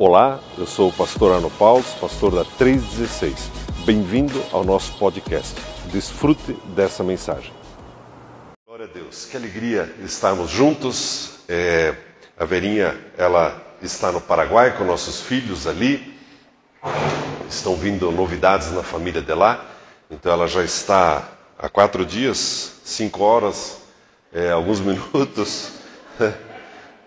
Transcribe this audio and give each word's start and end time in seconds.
Olá, 0.00 0.38
eu 0.56 0.64
sou 0.64 0.90
o 0.90 0.92
pastor 0.92 1.34
Arno 1.34 1.50
Paulo, 1.50 1.84
pastor 2.00 2.32
da 2.32 2.44
316. 2.44 3.50
Bem-vindo 3.84 4.40
ao 4.52 4.62
nosso 4.62 4.96
podcast. 4.96 5.60
Desfrute 5.90 6.52
dessa 6.66 7.02
mensagem. 7.02 7.52
Glória 8.64 8.84
a 8.84 8.88
Deus, 8.88 9.24
que 9.24 9.36
alegria 9.36 9.92
estarmos 10.04 10.50
juntos. 10.50 11.40
É, 11.48 11.96
a 12.38 12.44
Verinha, 12.44 12.96
ela 13.16 13.60
está 13.82 14.12
no 14.12 14.20
Paraguai 14.20 14.78
com 14.78 14.84
nossos 14.84 15.20
filhos 15.20 15.66
ali. 15.66 16.16
Estão 17.50 17.74
vindo 17.74 18.12
novidades 18.12 18.70
na 18.70 18.84
família 18.84 19.20
de 19.20 19.34
lá. 19.34 19.64
Então 20.08 20.30
ela 20.30 20.46
já 20.46 20.62
está 20.62 21.28
há 21.58 21.68
quatro 21.68 22.06
dias, 22.06 22.80
cinco 22.84 23.24
horas, 23.24 23.78
é, 24.32 24.52
alguns 24.52 24.78
minutos. 24.80 25.72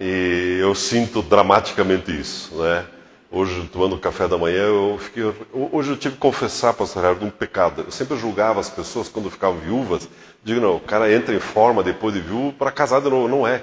E 0.03 0.57
eu 0.59 0.73
sinto 0.73 1.21
dramaticamente 1.21 2.11
isso, 2.11 2.55
né? 2.55 2.83
Hoje, 3.29 3.69
tomando 3.71 3.99
café 3.99 4.27
da 4.27 4.35
manhã, 4.35 4.63
eu 4.63 4.97
fiquei. 4.99 5.31
Hoje 5.53 5.91
eu 5.91 5.95
tive 5.95 6.15
que 6.15 6.19
confessar, 6.19 6.73
pastor 6.73 7.03
Heraldo, 7.03 7.23
um 7.23 7.29
pecado. 7.29 7.83
Eu 7.85 7.91
sempre 7.91 8.17
julgava 8.17 8.59
as 8.59 8.67
pessoas 8.67 9.07
quando 9.07 9.29
ficavam 9.29 9.59
viúvas. 9.59 10.09
Digo, 10.43 10.59
não, 10.59 10.77
o 10.77 10.79
cara 10.79 11.13
entra 11.13 11.35
em 11.35 11.39
forma 11.39 11.83
depois 11.83 12.15
de 12.15 12.19
viúvo 12.19 12.51
para 12.51 12.71
casar 12.71 12.99
de 12.99 13.11
novo. 13.11 13.27
Não 13.27 13.47
é. 13.47 13.61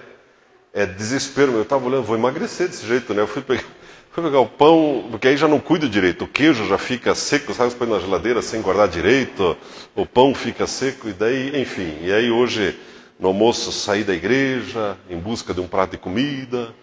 É 0.73 0.87
desespero. 0.87 1.55
Eu 1.55 1.62
estava 1.62 1.85
olhando, 1.85 2.05
vou 2.05 2.17
emagrecer 2.17 2.69
desse 2.69 2.87
jeito, 2.87 3.12
né? 3.12 3.23
Eu 3.23 3.27
fui 3.27 3.43
pegar, 3.43 3.65
fui 4.12 4.23
pegar 4.23 4.39
o 4.39 4.47
pão, 4.47 5.09
porque 5.11 5.27
aí 5.27 5.37
já 5.37 5.48
não 5.48 5.59
cuido 5.59 5.89
direito. 5.89 6.25
O 6.25 6.29
queijo 6.29 6.69
já 6.69 6.79
fica 6.79 7.17
seco, 7.17 7.53
sabe? 7.53 7.73
Você 7.73 7.77
põe 7.77 7.89
na 7.89 7.98
geladeira 7.98 8.41
sem 8.43 8.62
guardar 8.62 8.87
direito. 8.87 9.57
O 9.93 10.07
pão 10.07 10.33
fica 10.37 10.69
seco, 10.69 11.09
e 11.09 11.12
daí, 11.12 11.61
enfim. 11.61 11.98
E 12.01 12.12
aí 12.12 12.31
hoje 12.31 12.79
no 13.19 13.29
almoço 13.29 13.73
saí 13.73 14.05
da 14.05 14.15
igreja 14.15 14.97
em 15.11 15.19
busca 15.19 15.53
de 15.53 15.61
um 15.61 15.67
prato 15.67 15.93
de 15.93 15.99
comida, 15.99 16.75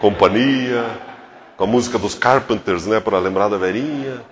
companhia, 0.00 0.84
com 1.56 1.64
a 1.64 1.66
música 1.66 1.98
dos 1.98 2.14
Carpenters, 2.14 2.86
né, 2.86 3.00
para 3.00 3.18
lembrar 3.18 3.48
da 3.48 3.56
verinha. 3.56 4.22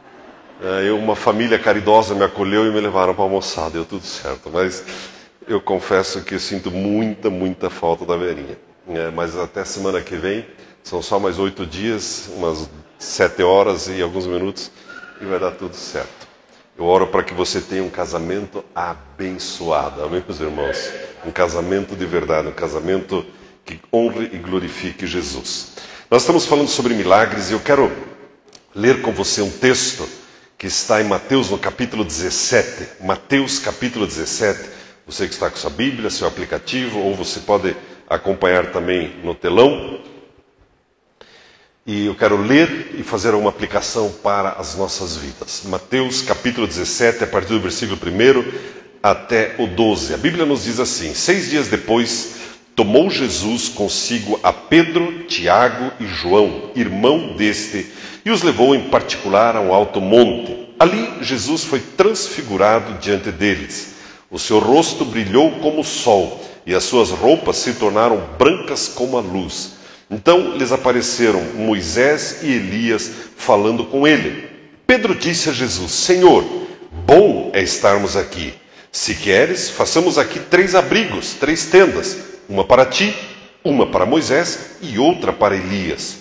É, 0.63 0.89
eu, 0.89 0.99
uma 0.99 1.17
família 1.17 1.59
caridosa 1.59 2.15
me 2.15 2.25
acolheu 2.25 2.67
e 2.67 2.71
me 2.71 2.81
levaram 2.81 3.15
para 3.15 3.25
almoçar, 3.25 3.71
deu 3.71 3.85
tudo 3.85 4.05
certo. 4.05 4.51
Mas 4.53 4.85
eu 5.47 5.61
confesso 5.61 6.23
que 6.23 6.39
sinto 6.39 6.71
muita, 6.71 7.31
muita 7.31 7.71
falta 7.71 8.05
da 8.05 8.17
verinha. 8.17 8.59
É, 8.89 9.11
mas 9.11 9.37
até 9.37 9.65
semana 9.65 10.01
que 10.01 10.17
vem, 10.17 10.47
são 10.83 11.01
só 11.01 11.19
mais 11.19 11.39
oito 11.39 11.65
dias, 11.65 12.31
umas 12.37 12.69
sete 12.99 13.43
horas 13.43 13.89
e 13.89 14.03
alguns 14.03 14.27
minutos, 14.27 14.71
e 15.21 15.25
vai 15.25 15.39
dar 15.39 15.53
tudo 15.53 15.75
certo. 15.75 16.29
Eu 16.77 16.85
oro 16.85 17.07
para 17.07 17.23
que 17.23 17.33
você 17.33 17.61
tenha 17.61 17.83
um 17.83 17.89
casamento 17.89 18.65
abençoado. 18.75 20.03
Amém, 20.03 20.23
meus 20.27 20.41
irmãos? 20.41 21.14
Um 21.27 21.31
casamento 21.31 21.97
de 21.97 22.05
verdade, 22.05 22.49
um 22.49 22.53
casamento 22.53 23.25
que 23.65 23.81
honre 23.93 24.31
e 24.33 24.39
glorifique 24.39 25.07
Jesus. 25.07 25.73
Nós 26.11 26.23
estamos 26.23 26.47
falando 26.47 26.69
sobre 26.69 26.95
milagres 26.95 27.51
e 27.51 27.55
eu 27.55 27.61
quero 27.61 27.91
ler 28.75 29.01
com 29.01 29.13
você 29.13 29.41
um 29.41 29.51
texto 29.51 30.07
que 30.59 30.67
está 30.67 31.01
em 31.01 31.05
Mateus 31.05 31.51
no 31.51 31.59
capítulo 31.59 32.05
17. 32.05 33.05
Mateus 33.05 33.59
capítulo 33.59 34.07
17. 34.07 34.71
Você 35.07 35.27
que 35.27 35.35
está 35.35 35.51
com 35.51 35.57
sua 35.57 35.71
Bíblia, 35.71 36.11
seu 36.11 36.27
aplicativo, 36.27 36.99
ou 36.99 37.15
você 37.15 37.41
pode 37.41 37.77
acompanhar 38.09 38.71
também 38.73 39.17
no 39.23 39.35
telão. 39.35 40.01
E 41.87 42.07
eu 42.07 42.15
quero 42.15 42.39
ler 42.39 42.95
e 42.99 43.03
fazer 43.03 43.35
uma 43.35 43.51
aplicação 43.51 44.11
para 44.23 44.53
as 44.53 44.75
nossas 44.75 45.17
vidas. 45.17 45.63
Mateus 45.67 46.23
capítulo 46.23 46.67
17, 46.67 47.25
a 47.25 47.27
partir 47.27 47.49
do 47.49 47.61
versículo 47.61 47.99
1 48.03 48.74
até 49.05 49.55
o 49.59 49.67
12. 49.67 50.15
A 50.15 50.17
Bíblia 50.17 50.47
nos 50.47 50.65
diz 50.65 50.81
assim: 50.81 51.13
Seis 51.13 51.51
dias 51.51 51.69
depois, 51.69 52.37
tomou 52.75 53.11
Jesus 53.11 53.69
consigo 53.69 54.41
a 54.43 54.51
Pedro, 54.51 55.25
Tiago 55.25 55.93
e 56.01 56.07
João, 56.07 56.71
irmão 56.75 57.35
deste, 57.37 57.87
e 58.25 58.31
os 58.31 58.43
levou 58.43 58.75
em 58.75 58.89
particular 58.89 59.57
a 59.57 59.61
um 59.61 59.75
alto 59.75 60.01
monte. 60.01 60.57
Ali 60.79 61.07
Jesus 61.21 61.65
foi 61.65 61.81
transfigurado 61.81 62.95
diante 62.95 63.31
deles. 63.31 63.93
O 64.31 64.39
seu 64.39 64.59
rosto 64.59 65.05
brilhou 65.05 65.51
como 65.61 65.83
o 65.83 65.85
sol, 65.85 66.43
e 66.65 66.75
as 66.75 66.85
suas 66.85 67.11
roupas 67.11 67.57
se 67.57 67.75
tornaram 67.75 68.27
brancas 68.39 68.89
como 68.89 69.19
a 69.19 69.21
luz. 69.21 69.75
Então 70.11 70.57
lhes 70.57 70.73
apareceram 70.73 71.43
Moisés 71.55 72.39
e 72.43 72.47
Elias 72.47 73.11
falando 73.37 73.85
com 73.85 74.09
ele. 74.09 74.49
Pedro 74.87 75.15
disse 75.15 75.51
a 75.51 75.53
Jesus: 75.53 75.93
Senhor, 75.93 76.43
bom 77.07 77.51
é 77.53 77.63
estarmos 77.63 78.17
aqui. 78.17 78.64
Se 78.95 79.13
queres, 79.13 79.71
façamos 79.71 80.19
aqui 80.19 80.39
três 80.39 80.77
abrigos, 80.77 81.35
três 81.35 81.67
tendas: 81.67 82.17
uma 82.49 82.63
para 82.63 82.87
ti, 82.87 83.13
uma 83.65 83.89
para 83.89 84.07
Moisés 84.07 84.77
e 84.81 85.01
outra 85.01 85.33
para 85.33 85.57
Elias. 85.57 86.19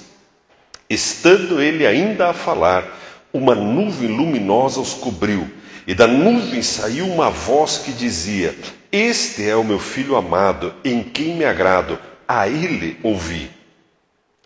Estando 0.89 1.61
ele 1.61 1.85
ainda 1.85 2.31
a 2.31 2.33
falar, 2.33 2.99
uma 3.31 3.53
nuvem 3.53 4.09
luminosa 4.09 4.79
os 4.79 4.95
cobriu, 4.95 5.47
e 5.85 5.93
da 5.93 6.07
nuvem 6.07 6.63
saiu 6.63 7.05
uma 7.05 7.29
voz 7.29 7.77
que 7.77 7.91
dizia: 7.91 8.55
Este 8.91 9.47
é 9.47 9.55
o 9.55 9.63
meu 9.63 9.77
filho 9.77 10.15
amado, 10.15 10.73
em 10.83 11.03
quem 11.03 11.35
me 11.35 11.45
agrado, 11.45 11.99
a 12.27 12.47
ele 12.47 12.97
ouvi. 13.03 13.51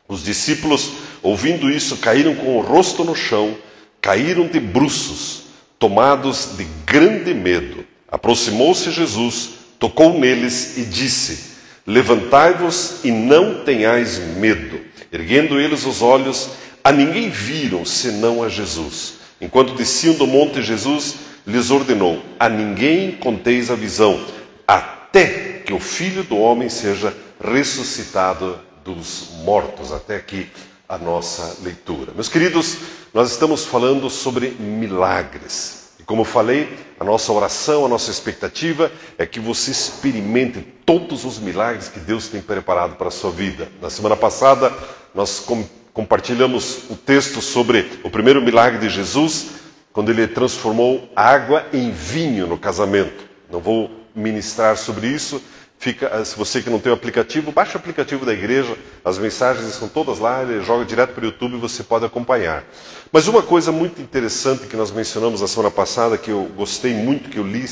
Os 0.05 0.21
discípulos, 0.21 0.91
ouvindo 1.23 1.71
isso, 1.71 1.95
caíram 1.95 2.35
com 2.35 2.57
o 2.57 2.61
rosto 2.61 3.05
no 3.05 3.15
chão, 3.15 3.55
caíram 4.01 4.47
de 4.47 4.59
bruços, 4.59 5.43
tomados 5.79 6.57
de 6.57 6.65
grande 6.85 7.33
medo. 7.33 7.85
Aproximou-se 8.09 8.89
Jesus, 8.91 9.49
tocou 9.79 10.17
neles 10.17 10.77
e 10.77 10.85
disse: 10.85 11.55
Levantai-vos 11.85 13.03
e 13.03 13.11
não 13.11 13.63
tenhais 13.63 14.19
medo. 14.37 14.79
Erguendo 15.11 15.59
eles 15.59 15.85
os 15.85 16.01
olhos, 16.01 16.49
a 16.83 16.91
ninguém 16.91 17.29
viram 17.29 17.85
senão 17.85 18.43
a 18.43 18.49
Jesus. 18.49 19.15
Enquanto 19.39 19.75
desciam 19.75 20.15
do 20.15 20.25
monte, 20.25 20.61
Jesus 20.61 21.15
lhes 21.45 21.69
ordenou: 21.69 22.21
A 22.39 22.49
ninguém 22.49 23.11
conteis 23.11 23.69
a 23.69 23.75
visão, 23.75 24.25
até 24.67 25.61
que 25.65 25.73
o 25.73 25.79
filho 25.79 26.23
do 26.23 26.37
homem 26.37 26.69
seja 26.69 27.15
ressuscitado 27.43 28.57
dos 28.83 29.29
mortos. 29.43 29.91
Até 29.91 30.15
aqui 30.15 30.47
a 30.87 30.97
nossa 30.97 31.57
leitura. 31.61 32.13
Meus 32.13 32.29
queridos, 32.29 32.77
nós 33.13 33.31
estamos 33.31 33.65
falando 33.65 34.09
sobre 34.09 34.51
milagres. 34.51 35.76
Como 36.07 36.23
falei, 36.23 36.73
a 36.97 37.03
nossa 37.03 37.33
oração, 37.33 37.85
a 37.85 37.89
nossa 37.89 38.09
expectativa 38.09 38.89
é 39.17 39.25
que 39.25 39.41
você 39.41 39.71
experimente 39.71 40.61
todos 40.85 41.25
os 41.25 41.37
milagres 41.37 41.89
que 41.89 41.99
Deus 41.99 42.29
tem 42.29 42.41
preparado 42.41 42.95
para 42.95 43.09
a 43.09 43.11
sua 43.11 43.29
vida. 43.29 43.67
Na 43.81 43.89
semana 43.89 44.15
passada, 44.15 44.71
nós 45.13 45.41
com, 45.41 45.65
compartilhamos 45.91 46.89
o 46.89 46.95
texto 46.95 47.41
sobre 47.41 47.99
o 48.05 48.09
primeiro 48.09 48.41
milagre 48.41 48.79
de 48.79 48.87
Jesus, 48.87 49.47
quando 49.91 50.09
ele 50.09 50.25
transformou 50.27 51.11
água 51.13 51.65
em 51.73 51.91
vinho 51.91 52.47
no 52.47 52.57
casamento. 52.57 53.25
Não 53.51 53.59
vou 53.59 53.91
ministrar 54.15 54.77
sobre 54.77 55.07
isso, 55.07 55.41
Fica, 55.79 56.07
eh, 56.07 56.25
se 56.25 56.35
você 56.35 56.61
que 56.61 56.69
não 56.69 56.79
tem 56.79 56.91
o 56.91 56.95
aplicativo, 56.95 57.51
baixe 57.51 57.75
o 57.75 57.77
aplicativo 57.77 58.25
da 58.25 58.33
igreja, 58.33 58.75
as 59.05 59.17
mensagens 59.17 59.67
estão 59.67 59.87
todas 59.87 60.17
lá, 60.17 60.41
ele 60.41 60.63
joga 60.63 60.83
direto 60.83 61.13
para 61.13 61.21
o 61.21 61.25
YouTube 61.25 61.55
e 61.55 61.59
você 61.59 61.83
pode 61.83 62.03
acompanhar. 62.03 62.63
Mas 63.11 63.27
uma 63.27 63.43
coisa 63.43 63.71
muito 63.71 64.01
interessante 64.01 64.65
que 64.65 64.75
nós 64.75 64.89
mencionamos 64.89 65.41
na 65.41 65.47
semana 65.47 65.69
passada, 65.69 66.17
que 66.17 66.31
eu 66.31 66.49
gostei 66.55 66.93
muito, 66.93 67.29
que 67.29 67.37
eu 67.37 67.45
li 67.45 67.65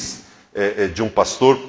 é, 0.54 0.84
é, 0.84 0.88
de 0.88 1.02
um 1.02 1.10
pastor, 1.10 1.60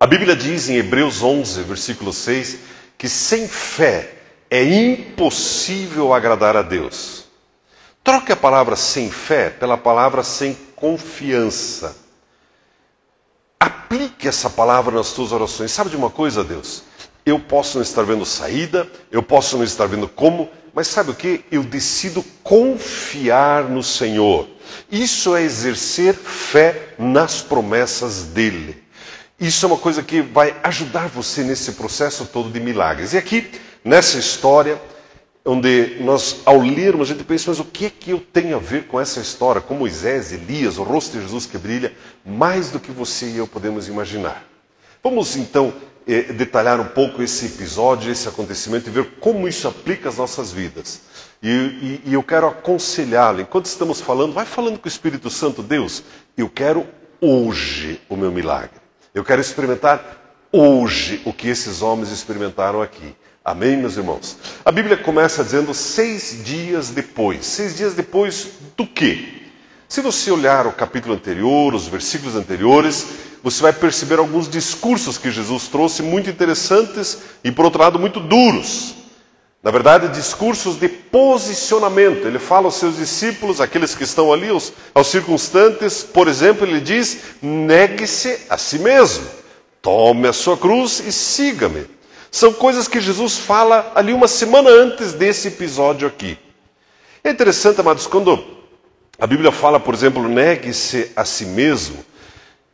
a 0.00 0.06
Bíblia 0.06 0.34
diz 0.34 0.68
em 0.68 0.76
Hebreus 0.76 1.22
11, 1.22 1.62
versículo 1.62 2.12
6, 2.12 2.58
que 2.96 3.08
sem 3.08 3.46
fé 3.46 4.14
é 4.50 4.62
impossível 4.62 6.12
agradar 6.12 6.56
a 6.56 6.62
Deus. 6.62 7.24
Troque 8.02 8.32
a 8.32 8.36
palavra 8.36 8.76
sem 8.76 9.10
fé 9.10 9.50
pela 9.50 9.78
palavra 9.78 10.22
sem 10.22 10.54
confiança. 10.76 12.03
Aplique 13.64 14.28
essa 14.28 14.50
palavra 14.50 14.94
nas 14.94 15.12
tuas 15.12 15.32
orações. 15.32 15.72
Sabe 15.72 15.88
de 15.88 15.96
uma 15.96 16.10
coisa, 16.10 16.44
Deus? 16.44 16.82
Eu 17.24 17.40
posso 17.40 17.78
não 17.78 17.82
estar 17.82 18.02
vendo 18.02 18.26
saída, 18.26 18.86
eu 19.10 19.22
posso 19.22 19.56
não 19.56 19.64
estar 19.64 19.86
vendo 19.86 20.06
como, 20.06 20.50
mas 20.74 20.86
sabe 20.86 21.12
o 21.12 21.14
que? 21.14 21.42
Eu 21.50 21.62
decido 21.62 22.22
confiar 22.42 23.64
no 23.64 23.82
Senhor. 23.82 24.46
Isso 24.92 25.34
é 25.34 25.42
exercer 25.42 26.12
fé 26.12 26.94
nas 26.98 27.40
promessas 27.40 28.24
dEle. 28.24 28.84
Isso 29.40 29.64
é 29.64 29.68
uma 29.68 29.78
coisa 29.78 30.02
que 30.02 30.20
vai 30.20 30.54
ajudar 30.62 31.08
você 31.08 31.42
nesse 31.42 31.72
processo 31.72 32.26
todo 32.26 32.50
de 32.50 32.60
milagres. 32.60 33.14
E 33.14 33.16
aqui, 33.16 33.50
nessa 33.82 34.18
história, 34.18 34.78
onde 35.44 35.96
nós, 36.00 36.40
ao 36.46 36.60
lermos, 36.60 37.10
a 37.10 37.12
gente 37.12 37.24
pensa, 37.24 37.50
mas 37.50 37.60
o 37.60 37.64
que 37.64 37.86
é 37.86 37.90
que 37.90 38.10
eu 38.10 38.20
tenho 38.20 38.56
a 38.56 38.58
ver 38.58 38.86
com 38.86 38.98
essa 38.98 39.20
história, 39.20 39.60
com 39.60 39.74
Moisés, 39.74 40.32
Elias, 40.32 40.78
o 40.78 40.82
rosto 40.82 41.12
de 41.12 41.22
Jesus 41.22 41.44
que 41.44 41.58
brilha, 41.58 41.92
mais 42.24 42.70
do 42.70 42.80
que 42.80 42.90
você 42.90 43.26
e 43.26 43.36
eu 43.36 43.46
podemos 43.46 43.86
imaginar. 43.86 44.42
Vamos 45.02 45.36
então 45.36 45.74
eh, 46.06 46.32
detalhar 46.32 46.80
um 46.80 46.86
pouco 46.86 47.22
esse 47.22 47.44
episódio, 47.46 48.10
esse 48.10 48.26
acontecimento 48.26 48.88
e 48.88 48.92
ver 48.92 49.04
como 49.20 49.46
isso 49.46 49.68
aplica 49.68 50.08
às 50.08 50.16
nossas 50.16 50.50
vidas. 50.50 51.02
E, 51.42 51.48
e, 51.48 52.02
e 52.06 52.14
eu 52.14 52.22
quero 52.22 52.46
aconselhá-lo, 52.46 53.42
enquanto 53.42 53.66
estamos 53.66 54.00
falando, 54.00 54.32
vai 54.32 54.46
falando 54.46 54.78
com 54.78 54.86
o 54.86 54.88
Espírito 54.88 55.28
Santo, 55.28 55.62
Deus, 55.62 56.02
eu 56.38 56.48
quero 56.48 56.86
hoje 57.20 58.00
o 58.08 58.16
meu 58.16 58.32
milagre. 58.32 58.80
Eu 59.14 59.22
quero 59.22 59.42
experimentar 59.42 60.38
hoje 60.50 61.20
o 61.26 61.32
que 61.34 61.48
esses 61.48 61.82
homens 61.82 62.10
experimentaram 62.10 62.80
aqui. 62.80 63.14
Amém, 63.44 63.76
meus 63.76 63.98
irmãos? 63.98 64.38
A 64.64 64.72
Bíblia 64.72 64.96
começa 64.96 65.44
dizendo 65.44 65.74
seis 65.74 66.42
dias 66.42 66.88
depois. 66.88 67.44
Seis 67.44 67.76
dias 67.76 67.92
depois 67.92 68.48
do 68.74 68.86
quê? 68.86 69.42
Se 69.86 70.00
você 70.00 70.30
olhar 70.30 70.66
o 70.66 70.72
capítulo 70.72 71.14
anterior, 71.14 71.74
os 71.74 71.86
versículos 71.86 72.36
anteriores, 72.36 73.06
você 73.42 73.60
vai 73.60 73.74
perceber 73.74 74.18
alguns 74.18 74.48
discursos 74.48 75.18
que 75.18 75.30
Jesus 75.30 75.68
trouxe 75.68 76.02
muito 76.02 76.30
interessantes 76.30 77.18
e, 77.44 77.52
por 77.52 77.66
outro 77.66 77.82
lado, 77.82 77.98
muito 77.98 78.18
duros. 78.18 78.94
Na 79.62 79.70
verdade, 79.70 80.08
discursos 80.08 80.76
de 80.76 80.88
posicionamento. 80.88 82.26
Ele 82.26 82.38
fala 82.38 82.68
aos 82.68 82.76
seus 82.76 82.96
discípulos, 82.96 83.60
aqueles 83.60 83.94
que 83.94 84.04
estão 84.04 84.32
ali, 84.32 84.48
aos, 84.48 84.72
aos 84.94 85.08
circunstantes, 85.08 86.02
por 86.02 86.28
exemplo, 86.28 86.66
ele 86.66 86.80
diz: 86.80 87.18
negue-se 87.42 88.46
a 88.48 88.56
si 88.56 88.78
mesmo, 88.78 89.26
tome 89.82 90.26
a 90.28 90.32
sua 90.32 90.56
cruz 90.56 91.00
e 91.06 91.12
siga-me. 91.12 91.92
São 92.34 92.52
coisas 92.52 92.88
que 92.88 93.00
Jesus 93.00 93.38
fala 93.38 93.92
ali 93.94 94.12
uma 94.12 94.26
semana 94.26 94.68
antes 94.68 95.12
desse 95.12 95.46
episódio 95.46 96.08
aqui. 96.08 96.36
É 97.22 97.30
interessante, 97.30 97.80
amados, 97.80 98.08
quando 98.08 98.44
a 99.20 99.24
Bíblia 99.24 99.52
fala, 99.52 99.78
por 99.78 99.94
exemplo, 99.94 100.28
negue-se 100.28 101.12
a 101.14 101.24
si 101.24 101.46
mesmo, 101.46 102.04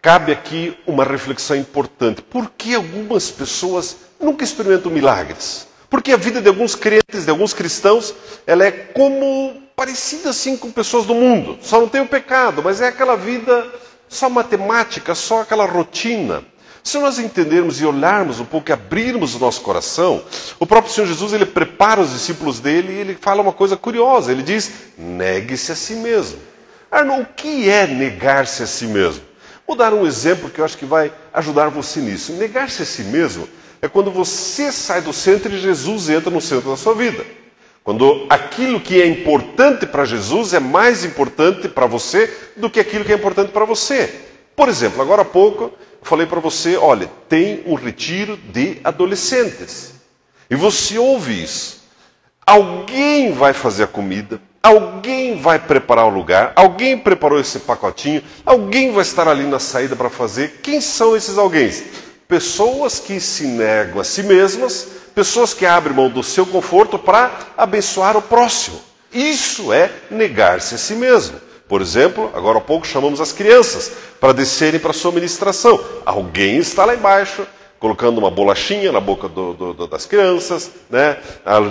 cabe 0.01 0.33
aqui 0.33 0.75
uma 0.87 1.05
reflexão 1.05 1.55
importante. 1.55 2.23
Por 2.23 2.51
que 2.57 2.75
algumas 2.75 3.31
pessoas 3.31 3.99
nunca 4.19 4.45
experimentam 4.45 4.91
milagres? 4.91 5.69
Porque 5.91 6.13
a 6.13 6.17
vida 6.17 6.41
de 6.41 6.49
alguns 6.49 6.75
crentes, 6.75 7.27
de 7.27 7.31
alguns 7.31 7.53
cristãos, 7.53 8.15
ela 8.47 8.65
é 8.65 8.71
como 8.71 9.63
parecida 9.77 10.31
assim 10.31 10.57
com 10.57 10.73
pessoas 10.73 11.05
do 11.05 11.15
mundo. 11.15 11.59
Só 11.61 11.79
não 11.79 11.87
tem 11.87 12.01
o 12.01 12.09
pecado, 12.09 12.63
mas 12.65 12.81
é 12.81 12.89
aquela 12.89 13.15
vida 13.15 13.71
só 14.09 14.31
matemática, 14.31 15.15
só 15.15 15.43
aquela 15.43 15.67
rotina. 15.67 16.43
Se 16.83 16.99
nós 16.99 17.19
entendermos 17.19 17.81
e 17.81 17.85
olharmos 17.85 18.41
um 18.41 18.45
pouco 18.45 18.71
e 18.71 18.73
abrirmos 18.73 19.35
o 19.35 19.39
nosso 19.39 19.61
coração, 19.61 20.23
o 20.59 20.67
próprio 20.67 20.93
Senhor 20.93 21.07
Jesus 21.07 21.33
ele 21.33 21.47
prepara 21.47 22.01
os 22.01 22.13
discípulos 22.13 22.59
dele 22.59 22.93
e 22.93 22.97
ele 22.97 23.19
fala 23.21 23.43
uma 23.43 23.53
coisa 23.53 23.77
curiosa. 23.77 24.33
Ele 24.33 24.43
diz: 24.43 24.71
negue-se 24.97 25.73
a 25.73 25.77
si 25.77 25.95
mesmo. 25.95 26.39
Arno, 26.91 27.21
o 27.21 27.27
que 27.27 27.69
é 27.69 27.87
negar-se 27.87 28.63
a 28.63 28.67
si 28.67 28.87
mesmo? 28.87 29.23
Vou 29.67 29.77
dar 29.77 29.95
um 29.95 30.07
exemplo 30.07 30.51
que 30.51 30.61
eu 30.61 30.65
acho 30.65 30.77
que 30.77 30.85
vai 30.85 31.13
ajudar 31.33 31.69
você 31.69 32.01
nisso. 32.01 32.33
Negar-se 32.33 32.83
a 32.83 32.87
si 32.87 33.05
mesmo 33.05 33.49
é 33.81 33.89
quando 33.89 34.11
você 34.11 34.73
sai 34.73 35.01
do 35.01 35.13
centro 35.13 35.53
e 35.53 35.59
Jesus 35.59 36.11
entra 36.11 36.31
no 36.31 36.41
centro 36.41 36.71
da 36.71 36.77
sua 36.77 36.95
vida. 36.95 37.25
Quando 37.85 38.27
aquilo 38.29 38.81
que 38.81 39.01
é 39.01 39.07
importante 39.07 39.87
para 39.87 40.05
Jesus 40.05 40.53
é 40.53 40.61
mais 40.61 41.05
importante 41.05 41.69
para 41.69 41.87
você 41.87 42.33
do 42.57 42.69
que 42.69 42.81
aquilo 42.81 43.05
que 43.05 43.13
é 43.13 43.17
importante 43.17 43.53
para 43.53 43.65
você. 43.65 44.13
Por 44.55 44.69
exemplo, 44.69 45.01
agora 45.01 45.23
há 45.23 45.25
pouco 45.25 45.73
falei 46.03 46.27
para 46.27 46.41
você: 46.41 46.77
olha, 46.77 47.11
tem 47.29 47.63
um 47.67 47.75
retiro 47.75 48.37
de 48.37 48.79
adolescentes. 48.83 49.95
E 50.51 50.57
você 50.57 50.99
ouve 50.99 51.43
isso. 51.43 51.81
Alguém 52.47 53.33
vai 53.33 53.53
fazer 53.53 53.85
a 53.85 53.87
comida, 53.87 54.41
alguém 54.63 55.41
vai 55.41 55.59
preparar 55.59 56.07
o 56.07 56.11
lugar, 56.11 56.53
alguém 56.57 56.99
preparou 56.99 57.39
esse 57.39 57.61
pacotinho, 57.61 58.23
alguém 58.45 58.91
vai 58.91 59.03
estar 59.03 59.29
ali 59.29 59.45
na 59.45 59.61
saída 59.61 59.95
para 59.95 60.11
fazer. 60.11 60.61
Quem 60.63 60.81
são 60.81 61.17
esses 61.17 61.39
alguém? 61.39 61.71
Pessoas 62.27 62.99
que 62.99 63.21
se 63.21 63.45
negam 63.47 64.01
a 64.01 64.05
si 64.05 64.23
mesmas, 64.23 64.89
pessoas 65.15 65.55
que 65.55 65.67
abrem 65.67 65.95
mão 65.95 66.09
do 66.09 66.23
seu 66.23 66.45
conforto 66.45 66.99
para 66.99 67.31
abençoar 67.57 68.17
o 68.17 68.23
próximo. 68.23 68.81
Isso 69.13 69.73
é 69.73 69.91
negar-se 70.11 70.75
a 70.75 70.79
si 70.79 70.95
mesmo. 70.95 71.41
Por 71.71 71.81
exemplo, 71.81 72.33
agora 72.35 72.59
há 72.59 72.61
pouco 72.61 72.85
chamamos 72.85 73.21
as 73.21 73.31
crianças 73.31 73.93
para 74.19 74.33
descerem 74.33 74.81
para 74.81 74.91
a 74.91 74.93
sua 74.93 75.13
ministração. 75.13 75.79
Alguém 76.05 76.57
está 76.57 76.85
lá 76.85 76.97
embaixo, 76.97 77.47
colocando 77.79 78.19
uma 78.19 78.29
bolachinha 78.29 78.91
na 78.91 78.99
boca 78.99 79.29
do, 79.29 79.55
do, 79.55 79.87
das 79.87 80.05
crianças, 80.05 80.73
né? 80.91 81.17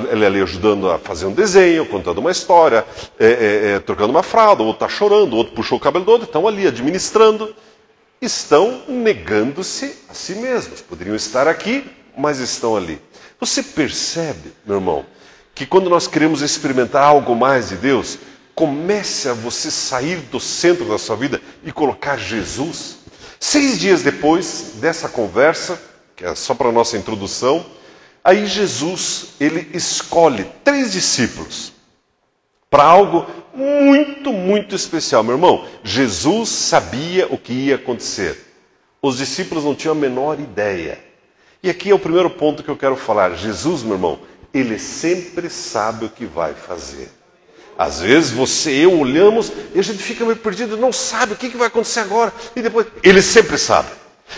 ele 0.10 0.25
ali 0.25 0.42
ajudando 0.42 0.90
a 0.90 0.98
fazer 0.98 1.25
um 1.25 1.34
desenho, 1.34 1.86
contando 1.86 2.19
uma 2.19 2.31
história, 2.31 2.86
é, 3.19 3.25
é, 3.25 3.72
é, 3.75 3.80
trocando 3.81 4.12
uma 4.12 4.24
fralda, 4.24 4.63
o 4.63 4.68
outro 4.68 4.86
está 4.86 4.98
chorando, 4.98 5.34
o 5.34 5.36
outro 5.36 5.54
puxou 5.54 5.78
o 5.78 5.81
cabelo 5.81 6.06
do 6.06 6.12
outro, 6.12 6.28
estão 6.28 6.48
ali 6.48 6.66
administrando. 6.66 7.54
Estão 8.22 8.84
negando-se 8.88 9.98
a 10.10 10.13
si 10.13 10.36
mesmos. 10.36 10.80
Poderiam 10.80 11.16
estar 11.16 11.46
aqui, 11.46 11.86
mas 12.18 12.40
estão 12.40 12.78
ali. 12.78 13.01
Você 13.38 13.62
percebe, 13.62 14.54
meu 14.66 14.78
irmão, 14.78 15.06
que 15.54 15.66
quando 15.66 15.90
nós 15.90 16.07
queremos 16.07 16.42
experimentar 16.42 17.04
algo 17.04 17.36
mais 17.36 17.68
de 17.68 17.75
Deus, 17.75 18.18
comece 18.60 19.30
a 19.30 19.34
você 19.34 19.72
sair 19.72 20.18
do 20.18 20.38
centro 20.38 20.84
da 20.84 20.98
sua 20.98 21.16
vida 21.16 21.42
e 21.64 21.72
colocar 21.72 22.18
Jesus. 22.18 22.98
Seis 23.40 23.80
dias 23.80 24.04
depois 24.04 24.74
dessa 24.82 25.08
conversa, 25.08 25.82
que 26.14 26.26
é 26.26 26.36
só 26.36 26.54
para 26.54 26.68
a 26.68 26.72
nossa 26.74 26.98
introdução, 26.98 27.66
aí 28.22 28.46
Jesus 28.48 29.28
ele 29.40 29.70
escolhe 29.74 30.46
três 30.62 30.92
discípulos 30.92 31.72
para 32.70 32.84
algo 32.84 33.26
muito, 33.54 34.34
muito 34.34 34.76
especial. 34.76 35.24
Meu 35.24 35.36
irmão, 35.36 35.66
Jesus 35.82 36.50
sabia 36.50 37.28
o 37.34 37.38
que 37.38 37.54
ia 37.54 37.76
acontecer. 37.76 38.46
Os 39.02 39.20
discípulos 39.20 39.64
não 39.64 39.74
tinham 39.74 39.96
a 39.96 39.98
menor 39.98 40.38
ideia. 40.38 41.00
E 41.64 41.70
aqui 41.70 41.92
é 41.92 41.96
o 41.96 42.00
primeiro 42.00 42.30
ponto 42.30 42.62
que 42.62 42.70
eu 42.70 42.76
quero 42.76 42.98
falar. 42.98 43.36
Jesus, 43.36 43.84
meu 43.84 43.94
irmão, 43.94 44.20
ele 44.54 44.78
sempre 44.78 45.50
sabe 45.50 46.04
o 46.04 46.10
que 46.10 46.26
vai 46.26 46.54
fazer. 46.54 47.19
Às 47.80 48.02
vezes 48.02 48.31
você 48.31 48.72
e 48.72 48.84
eu 48.84 49.00
olhamos 49.00 49.54
e 49.74 49.80
a 49.80 49.81
gente 49.81 50.04
fica 50.04 50.26
meio 50.26 50.36
perdido, 50.36 50.76
não 50.76 50.92
sabe 50.92 51.31
o 51.31 51.36
que 51.38 51.48
vai 51.56 51.68
acontecer 51.68 52.02
agora. 52.02 52.34
E 52.54 52.62
depois, 52.62 52.86
ele 53.02 53.22
sempre 53.22 53.58
sabe. 53.58 53.88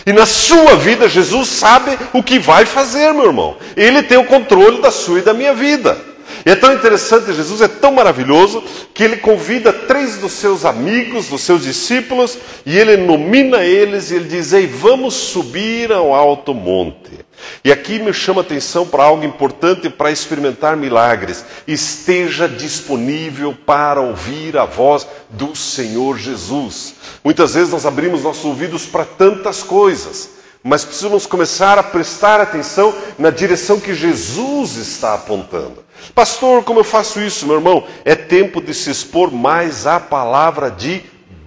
E 0.06 0.12
na 0.12 0.24
sua 0.24 0.76
vida, 0.76 1.08
Jesus 1.08 1.48
sabe 1.48 1.98
o 2.12 2.22
que 2.22 2.38
vai 2.38 2.64
fazer, 2.64 3.12
meu 3.12 3.26
irmão. 3.26 3.56
Ele 3.76 4.00
tem 4.04 4.16
o 4.16 4.26
controle 4.26 4.80
da 4.80 4.92
sua 4.92 5.18
e 5.18 5.22
da 5.22 5.34
minha 5.34 5.52
vida. 5.52 5.98
E 6.46 6.50
é 6.50 6.54
tão 6.54 6.72
interessante, 6.72 7.34
Jesus 7.34 7.60
é 7.60 7.66
tão 7.66 7.90
maravilhoso, 7.90 8.62
que 8.94 9.02
ele 9.02 9.16
convida 9.16 9.72
três 9.72 10.18
dos 10.18 10.32
seus 10.34 10.64
amigos, 10.64 11.26
dos 11.26 11.40
seus 11.40 11.64
discípulos, 11.64 12.38
e 12.64 12.78
ele 12.78 12.96
nomina 12.96 13.64
eles 13.64 14.12
e 14.12 14.14
ele 14.14 14.28
diz: 14.28 14.52
Ei, 14.52 14.68
vamos 14.68 15.14
subir 15.14 15.90
ao 15.90 16.14
alto 16.14 16.54
monte. 16.54 17.10
E 17.64 17.70
aqui 17.70 17.98
me 17.98 18.12
chama 18.12 18.40
a 18.40 18.44
atenção 18.44 18.86
para 18.86 19.04
algo 19.04 19.24
importante 19.24 19.88
para 19.88 20.10
experimentar 20.10 20.76
milagres. 20.76 21.44
Esteja 21.66 22.48
disponível 22.48 23.56
para 23.66 24.00
ouvir 24.00 24.56
a 24.56 24.64
voz 24.64 25.06
do 25.30 25.54
Senhor 25.54 26.18
Jesus. 26.18 26.94
Muitas 27.22 27.54
vezes 27.54 27.72
nós 27.72 27.86
abrimos 27.86 28.22
nossos 28.22 28.44
ouvidos 28.44 28.86
para 28.86 29.04
tantas 29.04 29.62
coisas, 29.62 30.30
mas 30.62 30.84
precisamos 30.84 31.26
começar 31.26 31.78
a 31.78 31.82
prestar 31.82 32.40
atenção 32.40 32.94
na 33.18 33.30
direção 33.30 33.80
que 33.80 33.94
Jesus 33.94 34.76
está 34.76 35.14
apontando. 35.14 35.82
Pastor, 36.14 36.64
como 36.64 36.80
eu 36.80 36.84
faço 36.84 37.20
isso, 37.20 37.46
meu 37.46 37.56
irmão? 37.56 37.86
É 38.04 38.14
tempo 38.14 38.60
de 38.60 38.74
se 38.74 38.90
expor 38.90 39.32
mais 39.32 39.86
à 39.86 40.00
palavra 40.00 40.70
de 40.70 41.02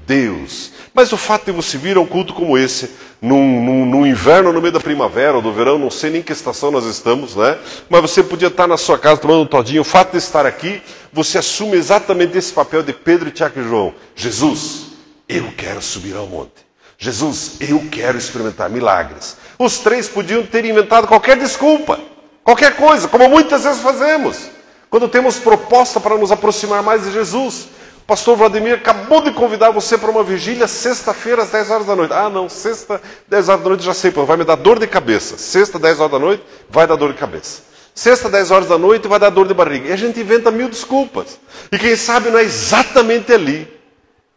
Deus. 0.07 0.71
Mas 0.93 1.11
o 1.11 1.17
fato 1.17 1.45
de 1.45 1.51
você 1.51 1.77
vir 1.77 1.97
a 1.97 1.99
um 1.99 2.05
culto 2.05 2.33
como 2.33 2.57
esse, 2.57 2.91
num, 3.25 3.63
num, 3.63 3.85
no 3.85 4.07
inverno, 4.07 4.53
no 4.53 4.61
meio 4.61 4.73
da 4.73 4.79
primavera 4.79 5.35
ou 5.35 5.41
do 5.41 5.51
verão, 5.51 5.79
não 5.79 5.89
sei 5.89 6.11
nem 6.11 6.21
que 6.21 6.31
estação 6.31 6.69
nós 6.69 6.85
estamos, 6.85 7.35
né? 7.35 7.57
Mas 7.89 8.01
você 8.01 8.21
podia 8.21 8.49
estar 8.49 8.67
na 8.67 8.77
sua 8.77 8.99
casa 8.99 9.19
tomando 9.19 9.41
um 9.41 9.45
todinho. 9.47 9.81
O 9.81 9.85
fato 9.85 10.11
de 10.11 10.17
estar 10.17 10.45
aqui, 10.45 10.81
você 11.11 11.39
assume 11.39 11.75
exatamente 11.75 12.37
esse 12.37 12.53
papel 12.53 12.83
de 12.83 12.93
Pedro, 12.93 13.31
Tiago 13.31 13.59
e 13.59 13.63
João. 13.63 13.93
Jesus, 14.15 14.91
eu 15.27 15.51
quero 15.57 15.81
subir 15.81 16.15
ao 16.15 16.27
monte. 16.27 16.65
Jesus, 16.97 17.57
eu 17.59 17.83
quero 17.91 18.17
experimentar 18.17 18.69
milagres. 18.69 19.37
Os 19.57 19.79
três 19.79 20.07
podiam 20.07 20.43
ter 20.43 20.63
inventado 20.63 21.07
qualquer 21.07 21.37
desculpa. 21.37 21.99
Qualquer 22.43 22.75
coisa, 22.75 23.07
como 23.07 23.27
muitas 23.27 23.63
vezes 23.63 23.81
fazemos, 23.81 24.51
quando 24.87 25.09
temos 25.09 25.39
proposta 25.39 25.99
para 25.99 26.15
nos 26.15 26.31
aproximar 26.31 26.83
mais 26.83 27.03
de 27.03 27.11
Jesus. 27.11 27.69
Pastor 28.07 28.37
Vladimir 28.37 28.75
acabou 28.75 29.21
de 29.21 29.31
convidar 29.31 29.71
você 29.71 29.97
para 29.97 30.11
uma 30.11 30.23
vigília 30.23 30.67
sexta-feira 30.67 31.41
às 31.41 31.49
10 31.49 31.71
horas 31.71 31.87
da 31.87 31.95
noite. 31.95 32.13
Ah, 32.13 32.29
não, 32.29 32.47
sexta, 32.47 33.01
10 33.27 33.49
horas 33.49 33.63
da 33.63 33.69
noite 33.69 33.83
já 33.83 33.95
sei, 33.95 34.11
vai 34.11 34.37
me 34.37 34.43
dar 34.43 34.55
dor 34.55 34.77
de 34.77 34.85
cabeça. 34.85 35.37
Sexta, 35.39 35.79
10 35.79 35.99
horas 35.99 36.11
da 36.11 36.19
noite, 36.19 36.43
vai 36.69 36.85
dar 36.85 36.95
dor 36.95 37.13
de 37.13 37.19
cabeça. 37.19 37.63
Sexta, 37.95 38.29
10 38.29 38.51
horas 38.51 38.67
da 38.67 38.77
noite, 38.77 39.07
vai 39.07 39.17
dar 39.19 39.31
dor 39.31 39.47
de 39.47 39.55
barriga. 39.55 39.89
E 39.89 39.91
a 39.91 39.95
gente 39.95 40.19
inventa 40.19 40.51
mil 40.51 40.69
desculpas. 40.69 41.39
E 41.71 41.79
quem 41.79 41.95
sabe 41.95 42.29
não 42.29 42.37
é 42.37 42.43
exatamente 42.43 43.33
ali 43.33 43.67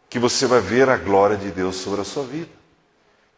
que 0.09 0.17
você 0.17 0.47
vai 0.47 0.61
ver 0.61 0.89
a 0.89 0.97
glória 0.97 1.37
de 1.37 1.51
Deus 1.51 1.75
sobre 1.75 2.01
a 2.01 2.03
sua 2.03 2.23
vida. 2.23 2.49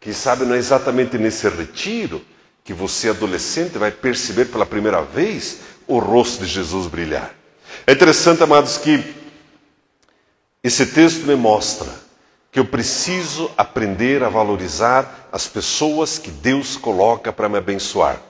Quem 0.00 0.14
sabe 0.14 0.46
não 0.46 0.54
é 0.54 0.58
exatamente 0.58 1.18
nesse 1.18 1.46
retiro 1.46 2.22
que 2.64 2.72
você, 2.72 3.10
adolescente, 3.10 3.76
vai 3.76 3.90
perceber 3.90 4.46
pela 4.46 4.64
primeira 4.64 5.02
vez 5.02 5.58
o 5.86 5.98
rosto 5.98 6.42
de 6.42 6.50
Jesus 6.50 6.86
brilhar. 6.86 7.34
É 7.86 7.92
interessante, 7.92 8.42
amados, 8.42 8.78
que 8.78 9.21
esse 10.62 10.86
texto 10.86 11.26
me 11.26 11.34
mostra 11.34 11.88
que 12.50 12.58
eu 12.58 12.64
preciso 12.64 13.50
aprender 13.56 14.22
a 14.22 14.28
valorizar 14.28 15.28
as 15.32 15.48
pessoas 15.48 16.18
que 16.18 16.30
Deus 16.30 16.76
coloca 16.76 17.32
para 17.32 17.48
me 17.48 17.58
abençoar. 17.58 18.20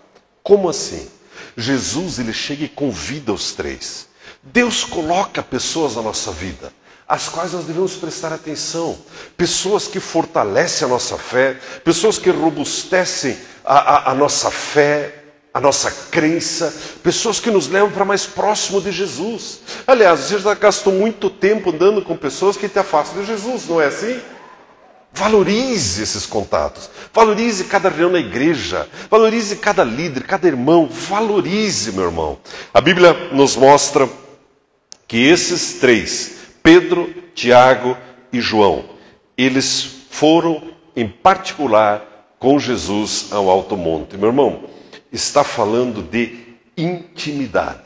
Como 0.42 0.68
assim? 0.68 1.08
Jesus 1.56 2.18
ele 2.18 2.32
chega 2.32 2.64
e 2.64 2.68
convida 2.68 3.32
os 3.32 3.52
três. 3.52 4.08
Deus 4.42 4.84
coloca 4.84 5.42
pessoas 5.42 5.96
na 5.96 6.02
nossa 6.02 6.30
vida 6.30 6.72
às 7.12 7.28
quais 7.28 7.52
nós 7.52 7.66
devemos 7.66 7.94
prestar 7.96 8.32
atenção. 8.32 8.98
Pessoas 9.36 9.86
que 9.86 10.00
fortalecem 10.00 10.86
a 10.86 10.88
nossa 10.88 11.18
fé, 11.18 11.58
pessoas 11.84 12.16
que 12.16 12.30
robustecem 12.30 13.36
a, 13.62 13.74
a, 13.74 14.12
a 14.12 14.14
nossa 14.14 14.50
fé. 14.50 15.21
A 15.54 15.60
nossa 15.60 15.90
crença, 16.10 16.74
pessoas 17.02 17.38
que 17.38 17.50
nos 17.50 17.68
levam 17.68 17.90
para 17.90 18.04
mais 18.04 18.24
próximo 18.24 18.80
de 18.80 18.90
Jesus. 18.90 19.60
Aliás, 19.86 20.20
você 20.20 20.38
já 20.38 20.54
gastou 20.54 20.92
muito 20.92 21.28
tempo 21.28 21.70
andando 21.70 22.02
com 22.02 22.16
pessoas 22.16 22.56
que 22.56 22.68
te 22.68 22.78
afastam 22.78 23.20
de 23.20 23.26
Jesus, 23.26 23.68
não 23.68 23.80
é 23.80 23.86
assim? 23.86 24.18
Valorize 25.12 26.02
esses 26.02 26.24
contatos, 26.24 26.88
valorize 27.12 27.64
cada 27.64 27.90
reunião 27.90 28.12
na 28.12 28.18
igreja, 28.18 28.88
valorize 29.10 29.56
cada 29.56 29.84
líder, 29.84 30.22
cada 30.22 30.48
irmão, 30.48 30.88
valorize, 30.88 31.92
meu 31.92 32.04
irmão. 32.04 32.38
A 32.72 32.80
Bíblia 32.80 33.12
nos 33.30 33.54
mostra 33.54 34.08
que 35.06 35.18
esses 35.18 35.74
três, 35.74 36.36
Pedro, 36.62 37.12
Tiago 37.34 37.94
e 38.32 38.40
João, 38.40 38.86
eles 39.36 39.86
foram 40.10 40.62
em 40.96 41.06
particular 41.06 42.34
com 42.38 42.58
Jesus 42.58 43.26
ao 43.30 43.50
alto 43.50 43.76
monte. 43.76 44.16
Meu 44.16 44.28
irmão, 44.30 44.64
está 45.12 45.44
falando 45.44 46.02
de 46.02 46.56
intimidade. 46.76 47.82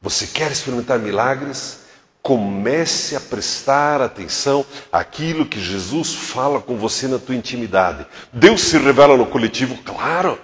Você 0.00 0.26
quer 0.26 0.52
experimentar 0.52 0.98
milagres? 0.98 1.80
Comece 2.22 3.16
a 3.16 3.20
prestar 3.20 4.02
atenção 4.02 4.64
àquilo 4.92 5.46
que 5.46 5.60
Jesus 5.60 6.14
fala 6.14 6.60
com 6.60 6.76
você 6.76 7.08
na 7.08 7.18
tua 7.18 7.34
intimidade. 7.34 8.06
Deus 8.32 8.60
se 8.60 8.76
revela 8.76 9.16
no 9.16 9.26
coletivo, 9.26 9.78
claro. 9.82 10.38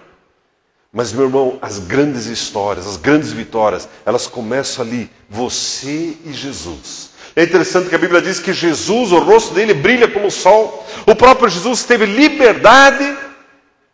Mas, 0.92 1.12
meu 1.12 1.24
irmão, 1.24 1.58
as 1.60 1.80
grandes 1.80 2.26
histórias, 2.26 2.86
as 2.86 2.96
grandes 2.96 3.32
vitórias, 3.32 3.88
elas 4.06 4.26
começam 4.26 4.84
ali, 4.84 5.10
você 5.28 6.16
e 6.24 6.32
Jesus. 6.32 7.10
É 7.36 7.42
interessante 7.42 7.88
que 7.88 7.94
a 7.96 7.98
Bíblia 7.98 8.22
diz 8.22 8.38
que 8.38 8.52
Jesus, 8.52 9.10
o 9.10 9.18
rosto 9.18 9.54
dele 9.54 9.74
brilha 9.74 10.08
como 10.08 10.28
o 10.28 10.30
sol. 10.30 10.86
O 11.04 11.16
próprio 11.16 11.48
Jesus 11.48 11.82
teve 11.82 12.06
liberdade 12.06 13.23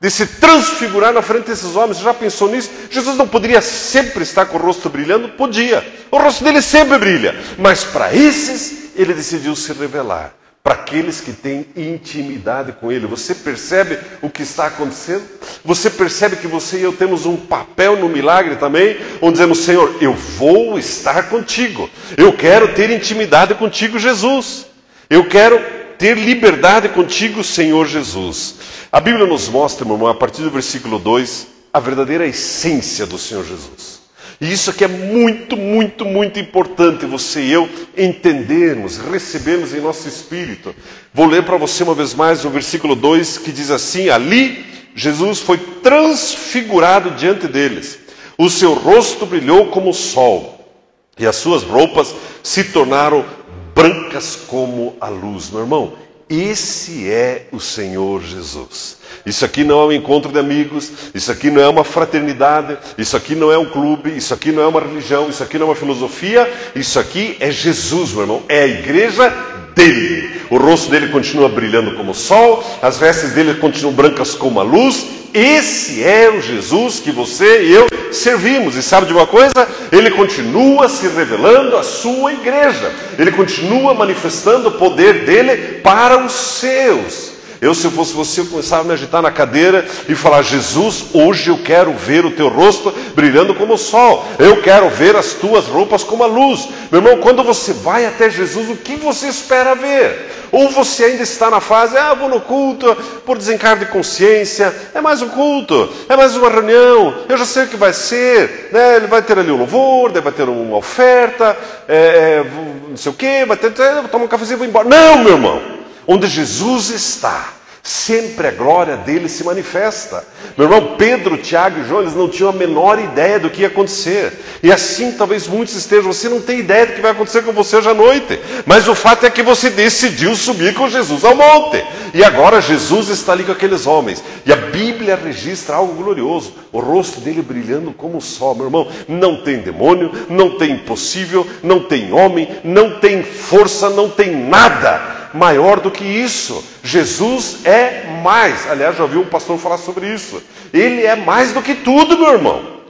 de 0.01 0.11
se 0.11 0.27
transfigurar 0.27 1.13
na 1.13 1.21
frente 1.21 1.47
desses 1.47 1.77
homens. 1.77 1.99
Você 1.99 2.05
já 2.05 2.15
pensou 2.15 2.51
nisso? 2.51 2.71
Jesus 2.91 3.19
não 3.19 3.29
poderia 3.29 3.61
sempre 3.61 4.23
estar 4.23 4.47
com 4.47 4.57
o 4.57 4.61
rosto 4.61 4.89
brilhando? 4.89 5.29
Podia. 5.31 5.87
O 6.11 6.17
rosto 6.17 6.43
dele 6.43 6.63
sempre 6.63 6.97
brilha. 6.97 7.39
Mas 7.59 7.85
para 7.85 8.15
esses, 8.15 8.93
ele 8.97 9.13
decidiu 9.13 9.55
se 9.55 9.73
revelar. 9.75 10.35
Para 10.63 10.75
aqueles 10.75 11.23
que 11.23 11.33
têm 11.33 11.67
intimidade 11.75 12.73
com 12.73 12.93
Ele. 12.93 13.07
Você 13.07 13.35
percebe 13.35 13.99
o 14.21 14.29
que 14.29 14.43
está 14.43 14.67
acontecendo? 14.67 15.25
Você 15.65 15.89
percebe 15.89 16.37
que 16.37 16.47
você 16.47 16.77
e 16.77 16.83
eu 16.83 16.93
temos 16.93 17.25
um 17.25 17.35
papel 17.35 17.97
no 17.97 18.11
milagre 18.11 18.57
também, 18.57 18.99
onde 19.23 19.33
dizemos: 19.33 19.61
Senhor, 19.61 19.97
eu 20.03 20.13
vou 20.13 20.79
estar 20.79 21.31
contigo. 21.31 21.89
Eu 22.15 22.35
quero 22.35 22.75
ter 22.75 22.91
intimidade 22.91 23.55
contigo, 23.55 23.99
Jesus. 23.99 24.67
Eu 25.09 25.25
quero 25.25 25.59
ter 25.97 26.17
liberdade 26.17 26.91
contigo, 26.91 27.43
Senhor 27.43 27.87
Jesus. 27.87 28.57
A 28.93 28.99
Bíblia 28.99 29.25
nos 29.25 29.49
mostra, 29.49 29.85
meu 29.85 29.95
irmão, 29.95 30.09
a 30.09 30.15
partir 30.15 30.43
do 30.43 30.51
versículo 30.51 30.99
2, 30.99 31.47
a 31.73 31.79
verdadeira 31.79 32.27
essência 32.27 33.07
do 33.07 33.17
Senhor 33.17 33.45
Jesus. 33.45 34.01
E 34.41 34.51
isso 34.51 34.71
aqui 34.71 34.83
é 34.83 34.89
muito, 34.89 35.57
muito, 35.57 36.05
muito 36.05 36.41
importante 36.41 37.07
você 37.07 37.41
e 37.41 37.53
eu 37.53 37.69
entendermos, 37.97 38.99
recebermos 38.99 39.73
em 39.73 39.81
nosso 39.81 40.09
espírito. 40.09 40.75
Vou 41.15 41.27
ler 41.27 41.45
para 41.45 41.57
você 41.57 41.85
uma 41.85 41.95
vez 41.95 42.15
mais 42.15 42.45
o 42.45 42.51
versículo 42.51 42.97
2 42.97 43.39
que 43.39 43.53
diz 43.53 43.71
assim: 43.71 44.09
Ali 44.09 44.65
Jesus 44.97 45.39
foi 45.39 45.59
transfigurado 45.59 47.13
diante 47.13 47.47
deles, 47.47 47.99
o 48.37 48.51
seu 48.51 48.75
rosto 48.75 49.25
brilhou 49.25 49.67
como 49.67 49.91
o 49.91 49.95
sol, 49.95 50.69
e 51.17 51.27
as 51.27 51.37
suas 51.37 51.63
roupas 51.63 52.13
se 52.43 52.65
tornaram 52.65 53.25
brancas 53.73 54.35
como 54.35 54.97
a 55.01 55.09
luz. 55.09 55.49
Meu 55.51 55.61
irmão, 55.61 55.93
esse 56.31 57.11
é 57.11 57.49
o 57.51 57.59
Senhor 57.59 58.23
Jesus. 58.23 58.99
Isso 59.27 59.45
aqui 59.45 59.65
não 59.65 59.81
é 59.81 59.85
um 59.87 59.93
encontro 59.93 60.31
de 60.31 60.39
amigos, 60.39 60.93
isso 61.13 61.33
aqui 61.33 61.51
não 61.51 61.61
é 61.61 61.69
uma 61.69 61.83
fraternidade, 61.83 62.79
isso 62.97 63.17
aqui 63.17 63.35
não 63.35 63.51
é 63.51 63.59
um 63.59 63.67
clube, 63.69 64.17
isso 64.17 64.33
aqui 64.33 64.53
não 64.53 64.63
é 64.63 64.67
uma 64.67 64.81
religião, 64.81 65.29
isso 65.29 65.43
aqui 65.43 65.59
não 65.59 65.67
é 65.67 65.71
uma 65.71 65.77
filosofia, 65.77 66.49
isso 66.75 67.01
aqui 67.01 67.37
é 67.41 67.51
Jesus, 67.51 68.13
meu 68.13 68.23
irmão. 68.23 68.43
É 68.49 68.63
a 68.63 68.67
igreja 68.67 69.29
dele. 69.75 70.41
O 70.51 70.57
rosto 70.57 70.91
dele 70.91 71.09
continua 71.09 71.49
brilhando 71.49 71.93
como 71.93 72.13
o 72.13 72.15
sol, 72.15 72.65
as 72.83 72.99
vestes 72.99 73.33
dele 73.33 73.55
continuam 73.55 73.95
brancas 73.95 74.35
como 74.35 74.59
a 74.61 74.63
luz, 74.63 75.07
esse 75.33 76.03
é 76.03 76.29
o 76.29 76.41
Jesus 76.41 76.99
que 76.99 77.13
você 77.13 77.63
e 77.63 77.73
eu 77.73 77.87
servimos. 78.13 78.75
E 78.75 78.83
sabe 78.83 79.07
de 79.07 79.13
uma 79.13 79.27
coisa? 79.27 79.69
Ele 79.93 80.11
continua 80.11 80.89
se 80.89 81.07
revelando 81.07 81.77
à 81.77 81.85
sua 81.85 82.33
igreja. 82.33 82.93
Ele 83.17 83.31
continua 83.31 83.95
manifestando 83.95 84.69
o 84.69 84.73
poder 84.73 85.25
dele 85.25 85.81
para 85.83 86.25
os 86.25 86.33
seus. 86.33 87.30
Eu, 87.61 87.75
se 87.75 87.85
eu 87.85 87.91
fosse 87.91 88.15
você, 88.15 88.41
eu 88.41 88.47
começava 88.47 88.83
a 88.83 88.85
me 88.85 88.93
agitar 88.95 89.21
na 89.21 89.31
cadeira 89.31 89.87
e 90.09 90.15
falar: 90.15 90.41
Jesus, 90.41 91.07
hoje 91.13 91.51
eu 91.51 91.59
quero 91.59 91.93
ver 91.93 92.25
o 92.25 92.31
teu 92.31 92.49
rosto 92.49 92.91
brilhando 93.15 93.55
como 93.55 93.75
o 93.75 93.79
sol. 93.79 94.27
Eu 94.39 94.63
quero 94.63 94.89
ver 94.89 95.15
as 95.15 95.35
tuas 95.35 95.67
roupas 95.67 96.03
como 96.03 96.25
a 96.25 96.27
luz. 96.27 96.69
Meu 96.91 97.03
irmão, 97.03 97.19
quando 97.19 97.43
você 97.45 97.75
vai 97.75 98.07
até 98.07 98.31
Jesus, 98.31 98.71
o 98.71 98.77
que 98.77 98.97
você 98.97 99.29
espera 99.29 99.75
ver? 99.75 100.31
Ou 100.51 100.71
você 100.71 101.05
ainda 101.05 101.23
está 101.23 101.51
na 101.51 101.61
fase, 101.61 101.97
ah, 101.97 102.15
vou 102.15 102.29
no 102.29 102.41
culto 102.41 102.97
por 103.27 103.37
desencargo 103.37 103.85
de 103.85 103.93
consciência, 103.93 104.75
é 104.93 105.01
mais 105.01 105.23
um 105.23 105.29
culto, 105.29 105.89
é 106.09 106.17
mais 106.17 106.37
uma 106.37 106.51
reunião, 106.51 107.15
eu 107.29 107.37
já 107.37 107.45
sei 107.45 107.65
o 107.65 107.69
que 107.69 107.77
vai 107.77 107.93
ser, 107.93 108.69
né? 108.73 108.97
ele 108.97 109.07
vai 109.07 109.23
ter 109.23 109.39
ali 109.39 109.53
um 109.53 109.59
louvor, 109.59 110.11
vai 110.11 110.33
ter 110.33 110.49
uma 110.49 110.77
oferta, 110.77 111.57
é, 111.87 111.97
é, 111.97 112.47
não 112.89 112.97
sei 112.97 113.13
o 113.13 113.15
que, 113.15 113.45
vai 113.45 113.57
ter, 113.57 113.71
vou 113.71 114.09
tomar 114.09 114.25
um 114.25 114.29
cafezinho 114.29 114.57
e 114.57 114.59
vou 114.59 114.67
embora. 114.67 114.89
Não, 114.89 115.19
meu 115.19 115.35
irmão. 115.35 115.80
Onde 116.13 116.27
Jesus 116.27 116.91
está, 116.91 117.53
sempre 117.85 118.49
a 118.49 118.51
glória 118.51 118.97
dele 118.97 119.29
se 119.29 119.45
manifesta. 119.45 120.25
Meu 120.59 120.67
irmão, 120.67 120.97
Pedro, 120.99 121.39
Tiago 121.39 121.79
e 121.79 121.85
João, 121.85 122.01
eles 122.01 122.17
não 122.17 122.29
tinham 122.29 122.51
a 122.51 122.53
menor 122.53 122.99
ideia 122.99 123.39
do 123.39 123.49
que 123.49 123.61
ia 123.61 123.69
acontecer. 123.69 124.33
E 124.61 124.73
assim 124.73 125.13
talvez 125.13 125.47
muitos 125.47 125.77
estejam, 125.77 126.13
você 126.13 126.29
não 126.29 126.41
tem 126.41 126.59
ideia 126.59 126.85
do 126.85 126.95
que 126.95 127.01
vai 127.01 127.13
acontecer 127.13 127.43
com 127.43 127.53
você 127.53 127.77
hoje 127.77 127.89
à 127.89 127.95
noite. 127.95 128.41
Mas 128.67 128.89
o 128.89 128.95
fato 128.97 129.25
é 129.25 129.31
que 129.31 129.41
você 129.41 129.71
decidiu 129.71 130.35
subir 130.35 130.75
com 130.75 130.89
Jesus 130.89 131.25
ao 131.25 131.37
monte. 131.37 131.81
E 132.13 132.25
agora 132.25 132.61
Jesus 132.61 133.09
está 133.09 133.31
ali 133.31 133.45
com 133.45 133.53
aqueles 133.53 133.87
homens. 133.87 134.21
E 134.45 134.53
a 134.53 134.57
Bíblia 134.57 135.15
registra 135.15 135.77
algo 135.77 135.95
glorioso. 135.95 136.55
O 136.73 136.81
rosto 136.81 137.21
dele 137.21 137.41
brilhando 137.41 137.93
como 137.93 138.19
o 138.19 138.21
sol. 138.21 138.57
Meu 138.57 138.65
irmão, 138.65 138.89
não 139.07 139.45
tem 139.45 139.59
demônio, 139.59 140.11
não 140.29 140.59
tem 140.59 140.73
impossível, 140.73 141.47
não 141.63 141.79
tem 141.79 142.13
homem, 142.13 142.49
não 142.65 142.99
tem 142.99 143.23
força, 143.23 143.89
não 143.89 144.11
tem 144.11 144.35
nada 144.35 145.20
maior 145.33 145.81
do 145.81 145.91
que 145.91 146.05
isso. 146.05 146.65
Jesus 146.83 147.65
é 147.65 148.05
mais. 148.23 148.69
Aliás, 148.69 148.97
já 148.97 149.03
ouvi 149.03 149.17
um 149.17 149.27
pastor 149.27 149.59
falar 149.59 149.79
sobre 149.79 150.13
isso. 150.13 150.43
Ele 150.73 151.05
é 151.05 151.17
mais 151.17 151.53
do 151.53 151.63
que 151.63 151.75
tudo, 151.75 152.19
meu 152.19 152.33
irmão. 152.33 152.81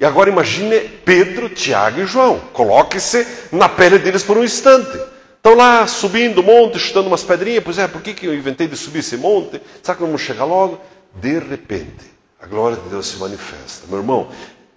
E 0.00 0.04
agora 0.04 0.30
imagine 0.30 0.80
Pedro, 1.04 1.48
Tiago 1.48 2.00
e 2.00 2.06
João. 2.06 2.40
Coloque-se 2.52 3.26
na 3.52 3.68
pele 3.68 3.98
deles 3.98 4.22
por 4.22 4.38
um 4.38 4.44
instante. 4.44 4.98
Estão 5.36 5.54
lá 5.54 5.86
subindo 5.86 6.38
o 6.38 6.42
monte, 6.42 6.78
chutando 6.78 7.08
umas 7.08 7.22
pedrinhas. 7.22 7.62
Pois 7.64 7.78
é, 7.78 7.86
por 7.86 8.00
que, 8.00 8.14
que 8.14 8.26
eu 8.26 8.34
inventei 8.34 8.66
de 8.66 8.76
subir 8.76 9.00
esse 9.00 9.16
monte? 9.16 9.60
Será 9.82 9.94
que 9.94 10.00
não 10.00 10.08
vamos 10.08 10.22
chegar 10.22 10.44
logo? 10.44 10.80
De 11.14 11.38
repente, 11.38 12.10
a 12.40 12.46
glória 12.46 12.76
de 12.76 12.88
Deus 12.88 13.06
se 13.06 13.18
manifesta. 13.18 13.86
Meu 13.88 13.98
irmão, 13.98 14.28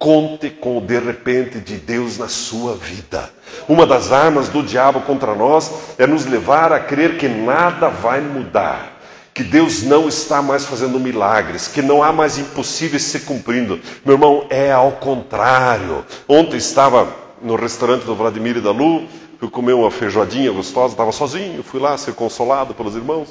Conte 0.03 0.50
com 0.50 0.79
o 0.79 0.81
de 0.81 1.00
repente 1.00 1.60
de 1.60 1.77
Deus 1.77 2.17
na 2.17 2.27
sua 2.27 2.75
vida. 2.75 3.31
Uma 3.69 3.86
das 3.86 4.12
armas 4.12 4.50
do 4.50 4.62
diabo 4.62 5.00
contra 5.00 5.33
nós 5.33 5.72
é 5.98 6.05
nos 6.05 6.25
levar 6.25 6.74
a 6.74 6.79
crer 6.81 7.17
que 7.17 7.29
nada 7.29 7.88
vai 7.88 8.19
mudar, 8.19 9.00
que 9.33 9.41
Deus 9.41 9.83
não 9.83 10.10
está 10.10 10.41
mais 10.41 10.65
fazendo 10.65 11.00
milagres, 11.00 11.69
que 11.69 11.81
não 11.81 12.03
há 12.03 12.12
mais 12.12 12.38
impossíveis 12.38 13.03
se 13.03 13.22
cumprindo. 13.22 13.79
Meu 14.03 14.15
irmão, 14.15 14.45
é 14.50 14.74
ao 14.74 14.91
contrário. 14.91 16.03
Ontem 16.27 16.57
estava 16.57 17.07
no 17.41 17.55
restaurante 17.55 18.03
do 18.03 18.13
Vladimir 18.13 18.57
e 18.57 18.62
da 18.62 18.72
Lu, 18.72 19.07
fui 19.39 19.50
comer 19.50 19.72
uma 19.72 19.89
feijoadinha 19.89 20.51
gostosa, 20.51 20.95
estava 20.95 21.13
sozinho, 21.13 21.63
fui 21.63 21.79
lá 21.79 21.98
ser 21.98 22.13
consolado 22.13 22.74
pelos 22.74 22.98
irmãos, 22.98 23.29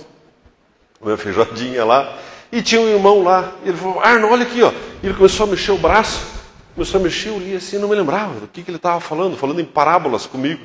comer 0.99 1.12
uma 1.12 1.19
feijoadinha 1.19 1.85
lá, 1.85 2.17
e 2.50 2.62
tinha 2.62 2.81
um 2.81 2.88
irmão 2.88 3.23
lá, 3.23 3.52
ele 3.62 3.76
falou, 3.76 4.00
Arno, 4.00 4.31
olha 4.31 4.45
aqui, 4.45 4.62
ó. 4.62 4.73
Ele 5.02 5.12
começou 5.12 5.45
a 5.45 5.50
mexer 5.50 5.73
o 5.73 5.76
braço, 5.76 6.33
Mexer, 6.76 7.29
eu 7.29 7.38
li 7.38 7.55
assim, 7.55 7.79
não 7.79 7.88
me 7.88 7.95
lembrava 7.95 8.41
do 8.41 8.47
que, 8.47 8.62
que 8.62 8.71
ele 8.71 8.76
estava 8.76 9.00
falando, 9.00 9.37
falando 9.37 9.61
em 9.61 9.64
parábolas 9.64 10.26
comigo. 10.26 10.64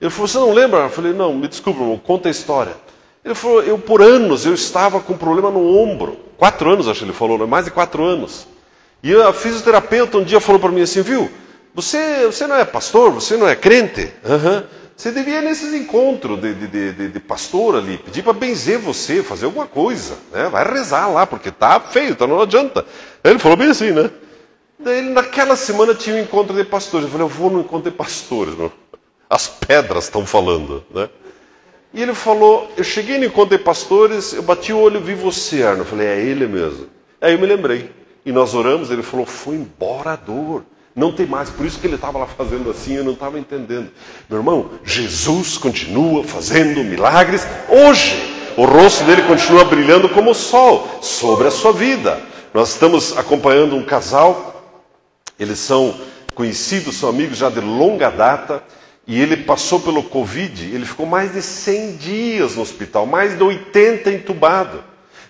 Ele 0.00 0.10
falou, 0.10 0.28
você 0.28 0.38
não 0.38 0.52
lembra? 0.52 0.80
Eu 0.80 0.90
falei, 0.90 1.12
não, 1.12 1.34
me 1.34 1.48
desculpa, 1.48 1.80
irmão, 1.80 1.98
conta 1.98 2.28
a 2.28 2.30
história. 2.30 2.74
Ele 3.24 3.34
falou, 3.34 3.62
eu 3.62 3.78
por 3.78 4.00
anos, 4.00 4.46
eu 4.46 4.54
estava 4.54 5.00
com 5.00 5.16
problema 5.16 5.50
no 5.50 5.76
ombro. 5.76 6.18
Quatro 6.38 6.70
anos, 6.70 6.88
acho 6.88 7.00
que 7.00 7.04
ele 7.04 7.12
falou, 7.12 7.38
né? 7.38 7.44
mais 7.44 7.66
de 7.66 7.70
quatro 7.70 8.02
anos. 8.02 8.46
E 9.02 9.14
a 9.14 9.32
fisioterapeuta 9.32 10.18
um 10.18 10.24
dia 10.24 10.40
falou 10.40 10.60
para 10.60 10.70
mim 10.70 10.82
assim, 10.82 11.02
viu, 11.02 11.30
você, 11.74 12.26
você 12.26 12.46
não 12.46 12.56
é 12.56 12.64
pastor, 12.64 13.12
você 13.12 13.36
não 13.36 13.48
é 13.48 13.54
crente? 13.54 14.12
Uhum. 14.24 14.62
Você 14.96 15.10
devia 15.10 15.38
ir 15.38 15.42
nesses 15.42 15.72
encontros 15.72 16.40
de, 16.40 16.52
de, 16.54 16.92
de, 16.92 17.08
de 17.08 17.20
pastor 17.20 17.76
ali, 17.76 17.96
pedir 17.96 18.22
para 18.22 18.34
benzer 18.34 18.78
você, 18.78 19.22
fazer 19.22 19.46
alguma 19.46 19.66
coisa. 19.66 20.14
Né? 20.30 20.48
Vai 20.50 20.62
rezar 20.70 21.08
lá, 21.08 21.26
porque 21.26 21.50
tá 21.50 21.80
feio, 21.80 22.14
tá, 22.14 22.26
não 22.26 22.40
adianta. 22.40 22.84
Ele 23.24 23.38
falou 23.38 23.56
bem 23.56 23.68
assim, 23.68 23.92
né? 23.92 24.10
Daí, 24.82 25.02
naquela 25.02 25.56
semana 25.56 25.94
tinha 25.94 26.16
um 26.16 26.20
encontro 26.20 26.54
de 26.54 26.64
pastores. 26.64 27.04
Eu 27.04 27.10
falei, 27.10 27.26
eu 27.26 27.28
vou 27.28 27.50
no 27.50 27.60
encontro 27.60 27.90
de 27.90 27.96
pastores. 27.96 28.54
Meu. 28.54 28.72
As 29.28 29.46
pedras 29.46 30.04
estão 30.04 30.26
falando. 30.26 30.84
Né? 30.92 31.08
E 31.92 32.02
ele 32.02 32.14
falou, 32.14 32.70
eu 32.76 32.84
cheguei 32.84 33.18
no 33.18 33.24
encontro 33.24 33.56
de 33.56 33.62
pastores, 33.62 34.32
eu 34.32 34.42
bati 34.42 34.72
o 34.72 34.78
olho 34.78 34.98
e 34.98 35.02
vi 35.02 35.14
você, 35.14 35.62
Arno. 35.62 35.82
Eu 35.82 35.86
falei, 35.86 36.06
é 36.06 36.20
ele 36.20 36.46
mesmo. 36.46 36.86
Aí 37.20 37.34
eu 37.34 37.38
me 37.38 37.46
lembrei. 37.46 37.90
e 38.24 38.32
nós 38.32 38.54
oramos, 38.54 38.90
ele 38.90 39.02
falou: 39.02 39.26
foi 39.26 39.56
embora 39.56 40.12
a 40.12 40.16
dor. 40.16 40.64
Não 40.96 41.12
tem 41.12 41.26
mais, 41.26 41.48
por 41.48 41.64
isso 41.64 41.78
que 41.78 41.86
ele 41.86 41.94
estava 41.94 42.18
lá 42.18 42.26
fazendo 42.26 42.68
assim, 42.68 42.94
eu 42.94 43.04
não 43.04 43.12
estava 43.12 43.38
entendendo. 43.38 43.90
Meu 44.28 44.40
irmão, 44.40 44.70
Jesus 44.84 45.56
continua 45.56 46.24
fazendo 46.24 46.82
milagres 46.82 47.46
hoje. 47.68 48.36
O 48.56 48.64
rosto 48.64 49.04
dele 49.04 49.22
continua 49.22 49.64
brilhando 49.64 50.08
como 50.08 50.32
o 50.32 50.34
sol 50.34 50.88
sobre 51.00 51.46
a 51.46 51.50
sua 51.50 51.72
vida. 51.72 52.20
Nós 52.52 52.70
estamos 52.70 53.16
acompanhando 53.16 53.76
um 53.76 53.84
casal, 53.84 54.49
eles 55.40 55.58
são 55.58 55.98
conhecidos, 56.34 56.96
são 56.96 57.08
amigos 57.08 57.38
já 57.38 57.48
de 57.48 57.60
longa 57.60 58.10
data, 58.10 58.62
e 59.06 59.20
ele 59.20 59.38
passou 59.38 59.80
pelo 59.80 60.02
Covid, 60.02 60.66
ele 60.66 60.84
ficou 60.84 61.06
mais 61.06 61.32
de 61.32 61.42
100 61.42 61.96
dias 61.96 62.54
no 62.54 62.62
hospital, 62.62 63.06
mais 63.06 63.36
de 63.36 63.42
80 63.42 64.10
entubado. 64.12 64.84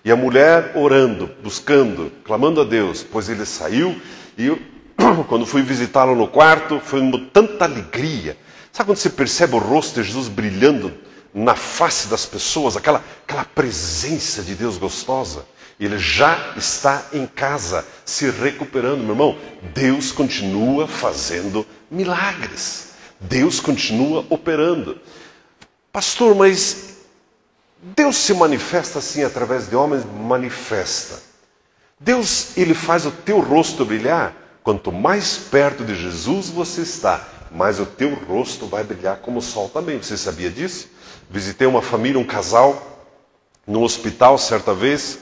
E 0.04 0.10
a 0.10 0.16
mulher 0.16 0.72
orando, 0.74 1.30
buscando, 1.42 2.10
clamando 2.24 2.60
a 2.60 2.64
Deus, 2.64 3.02
pois 3.02 3.28
ele 3.28 3.46
saiu 3.46 4.00
e 4.36 4.46
eu, 4.46 4.58
quando 5.28 5.46
fui 5.46 5.62
visitá-lo 5.62 6.14
no 6.14 6.26
quarto, 6.26 6.80
foi 6.80 7.00
uma 7.00 7.18
tanta 7.32 7.64
alegria. 7.64 8.36
Sabe 8.72 8.88
quando 8.88 8.98
você 8.98 9.10
percebe 9.10 9.54
o 9.54 9.58
rosto 9.58 10.00
de 10.00 10.06
Jesus 10.06 10.28
brilhando 10.28 10.92
na 11.32 11.54
face 11.54 12.08
das 12.08 12.26
pessoas, 12.26 12.76
aquela, 12.76 13.04
aquela 13.26 13.44
presença 13.44 14.42
de 14.42 14.54
Deus 14.54 14.76
gostosa? 14.78 15.44
Ele 15.80 15.98
já 15.98 16.52
está 16.58 17.06
em 17.10 17.26
casa, 17.26 17.86
se 18.04 18.28
recuperando, 18.30 18.98
meu 18.98 19.12
irmão. 19.12 19.38
Deus 19.74 20.12
continua 20.12 20.86
fazendo 20.86 21.66
milagres. 21.90 22.90
Deus 23.18 23.60
continua 23.60 24.26
operando. 24.28 25.00
Pastor, 25.90 26.34
mas 26.34 26.98
Deus 27.82 28.16
se 28.16 28.34
manifesta 28.34 28.98
assim 28.98 29.24
através 29.24 29.70
de 29.70 29.74
homens? 29.74 30.04
Manifesta. 30.04 31.22
Deus, 31.98 32.56
ele 32.58 32.74
faz 32.74 33.06
o 33.06 33.10
teu 33.10 33.40
rosto 33.40 33.84
brilhar. 33.84 34.34
Quanto 34.62 34.92
mais 34.92 35.38
perto 35.38 35.82
de 35.82 35.94
Jesus 35.94 36.50
você 36.50 36.82
está, 36.82 37.26
mais 37.50 37.80
o 37.80 37.86
teu 37.86 38.14
rosto 38.14 38.66
vai 38.66 38.84
brilhar 38.84 39.16
como 39.16 39.38
o 39.38 39.42
sol 39.42 39.70
também. 39.70 39.96
Você 39.96 40.16
sabia 40.18 40.50
disso? 40.50 40.88
Visitei 41.30 41.66
uma 41.66 41.80
família, 41.80 42.20
um 42.20 42.24
casal, 42.24 43.08
no 43.66 43.82
hospital 43.82 44.36
certa 44.36 44.74
vez, 44.74 45.20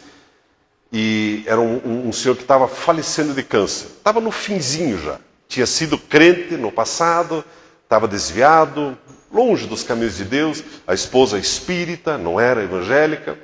e 0.92 1.42
era 1.47 1.61
um, 1.61 1.80
um, 1.85 2.09
um 2.09 2.12
senhor 2.12 2.35
que 2.35 2.42
estava 2.42 2.66
falecendo 2.66 3.35
de 3.35 3.42
câncer. 3.42 3.87
Estava 3.99 4.21
no 4.21 4.30
finzinho 4.30 4.99
já. 4.99 5.18
Tinha 5.47 5.66
sido 5.66 5.99
crente 5.99 6.57
no 6.57 6.71
passado, 6.71 7.45
estava 7.85 8.07
desviado, 8.07 8.97
longe 9.33 9.66
dos 9.66 9.83
caminhos 9.83 10.16
de 10.16 10.25
Deus, 10.25 10.62
a 10.87 10.95
esposa 10.95 11.38
espírita, 11.38 12.18
não 12.18 12.40
era 12.40 12.62
evangélica, 12.62 13.38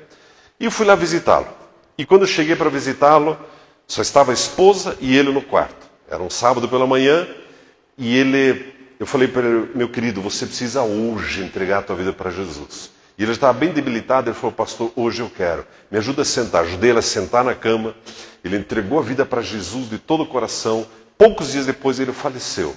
e 0.59 0.65
eu 0.65 0.71
fui 0.71 0.85
lá 0.85 0.95
visitá-lo. 0.95 1.47
E 1.97 2.05
quando 2.05 2.27
cheguei 2.27 2.55
para 2.55 2.69
visitá-lo, 2.69 3.37
só 3.87 4.01
estava 4.01 4.31
a 4.31 4.33
esposa 4.33 4.97
e 4.99 5.15
ele 5.15 5.31
no 5.31 5.41
quarto. 5.41 5.85
Era 6.09 6.21
um 6.21 6.29
sábado 6.29 6.67
pela 6.67 6.87
manhã, 6.87 7.27
e 7.97 8.15
ele, 8.17 8.73
eu 8.99 9.05
falei 9.05 9.27
para 9.27 9.43
ele, 9.43 9.71
meu 9.73 9.89
querido, 9.89 10.21
você 10.21 10.45
precisa 10.45 10.81
hoje 10.81 11.43
entregar 11.43 11.79
a 11.79 11.83
tua 11.83 11.95
vida 11.95 12.13
para 12.13 12.29
Jesus. 12.31 12.91
E 13.17 13.23
ele 13.23 13.31
estava 13.31 13.53
bem 13.53 13.71
debilitado, 13.71 14.29
ele 14.29 14.35
falou, 14.35 14.51
pastor, 14.51 14.91
hoje 14.95 15.21
eu 15.21 15.29
quero. 15.29 15.65
Me 15.89 15.97
ajuda 15.97 16.23
a 16.23 16.25
sentar. 16.25 16.63
Ajudei 16.63 16.89
ele 16.89 16.99
a 16.99 17.01
sentar 17.01 17.43
na 17.43 17.55
cama. 17.55 17.95
Ele 18.43 18.57
entregou 18.57 18.99
a 18.99 19.01
vida 19.01 19.25
para 19.25 19.41
Jesus 19.41 19.89
de 19.89 19.97
todo 19.97 20.23
o 20.23 20.27
coração. 20.27 20.85
Poucos 21.17 21.51
dias 21.51 21.65
depois 21.65 21.99
ele 21.99 22.11
faleceu. 22.11 22.75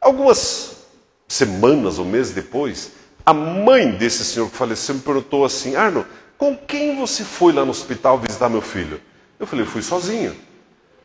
Algumas 0.00 0.86
semanas 1.28 1.98
ou 1.98 2.04
meses 2.04 2.32
depois, 2.32 2.92
a 3.26 3.34
mãe 3.34 3.90
desse 3.90 4.24
senhor 4.24 4.48
que 4.48 4.56
faleceu 4.56 4.94
me 4.94 5.02
perguntou 5.02 5.44
assim: 5.44 5.76
Arno, 5.76 6.06
com 6.38 6.56
quem 6.56 6.96
você 6.96 7.22
foi 7.22 7.52
lá 7.52 7.64
no 7.64 7.70
hospital 7.70 8.18
visitar 8.18 8.48
meu 8.48 8.62
filho? 8.62 9.00
Eu 9.38 9.46
falei: 9.46 9.64
eu 9.64 9.70
fui 9.70 9.82
sozinho. 9.82 10.34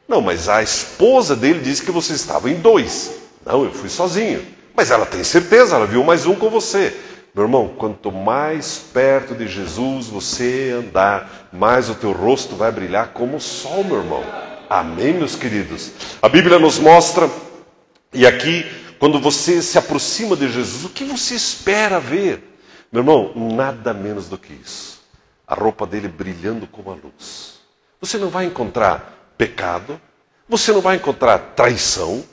Não, 0.07 0.21
mas 0.21 0.47
a 0.47 0.61
esposa 0.63 1.35
dele 1.35 1.59
disse 1.59 1.83
que 1.83 1.91
você 1.91 2.13
estava 2.13 2.49
em 2.49 2.55
dois. 2.55 3.15
Não, 3.45 3.65
eu 3.65 3.73
fui 3.73 3.89
sozinho. 3.89 4.45
Mas 4.75 4.89
ela 4.89 5.05
tem 5.05 5.23
certeza, 5.23 5.75
ela 5.75 5.85
viu 5.85 6.03
mais 6.03 6.25
um 6.25 6.35
com 6.35 6.49
você. 6.49 6.95
Meu 7.33 7.45
irmão, 7.45 7.69
quanto 7.77 8.11
mais 8.11 8.77
perto 8.77 9.33
de 9.33 9.47
Jesus 9.47 10.05
você 10.05 10.71
andar, 10.77 11.49
mais 11.51 11.89
o 11.89 11.95
teu 11.95 12.11
rosto 12.11 12.55
vai 12.55 12.71
brilhar 12.71 13.07
como 13.07 13.37
o 13.37 13.41
sol, 13.41 13.83
meu 13.83 13.97
irmão. 13.97 14.23
Amém, 14.69 15.13
meus 15.13 15.35
queridos? 15.35 15.91
A 16.21 16.29
Bíblia 16.29 16.59
nos 16.59 16.77
mostra, 16.77 17.27
e 18.13 18.27
aqui 18.27 18.65
quando 18.99 19.19
você 19.19 19.61
se 19.61 19.77
aproxima 19.77 20.35
de 20.35 20.49
Jesus, 20.49 20.85
o 20.85 20.89
que 20.89 21.03
você 21.03 21.35
espera 21.35 21.99
ver? 21.99 22.55
Meu 22.91 23.01
irmão, 23.01 23.33
nada 23.35 23.93
menos 23.93 24.29
do 24.29 24.37
que 24.37 24.53
isso. 24.53 25.01
A 25.47 25.55
roupa 25.55 25.85
dele 25.87 26.07
brilhando 26.07 26.67
como 26.67 26.91
a 26.91 26.93
luz. 26.93 27.55
Você 27.99 28.17
não 28.17 28.29
vai 28.29 28.45
encontrar 28.45 29.33
pecado, 29.37 29.99
você 30.47 30.71
não 30.71 30.81
vai 30.81 30.97
encontrar 30.97 31.37
traição, 31.55 32.23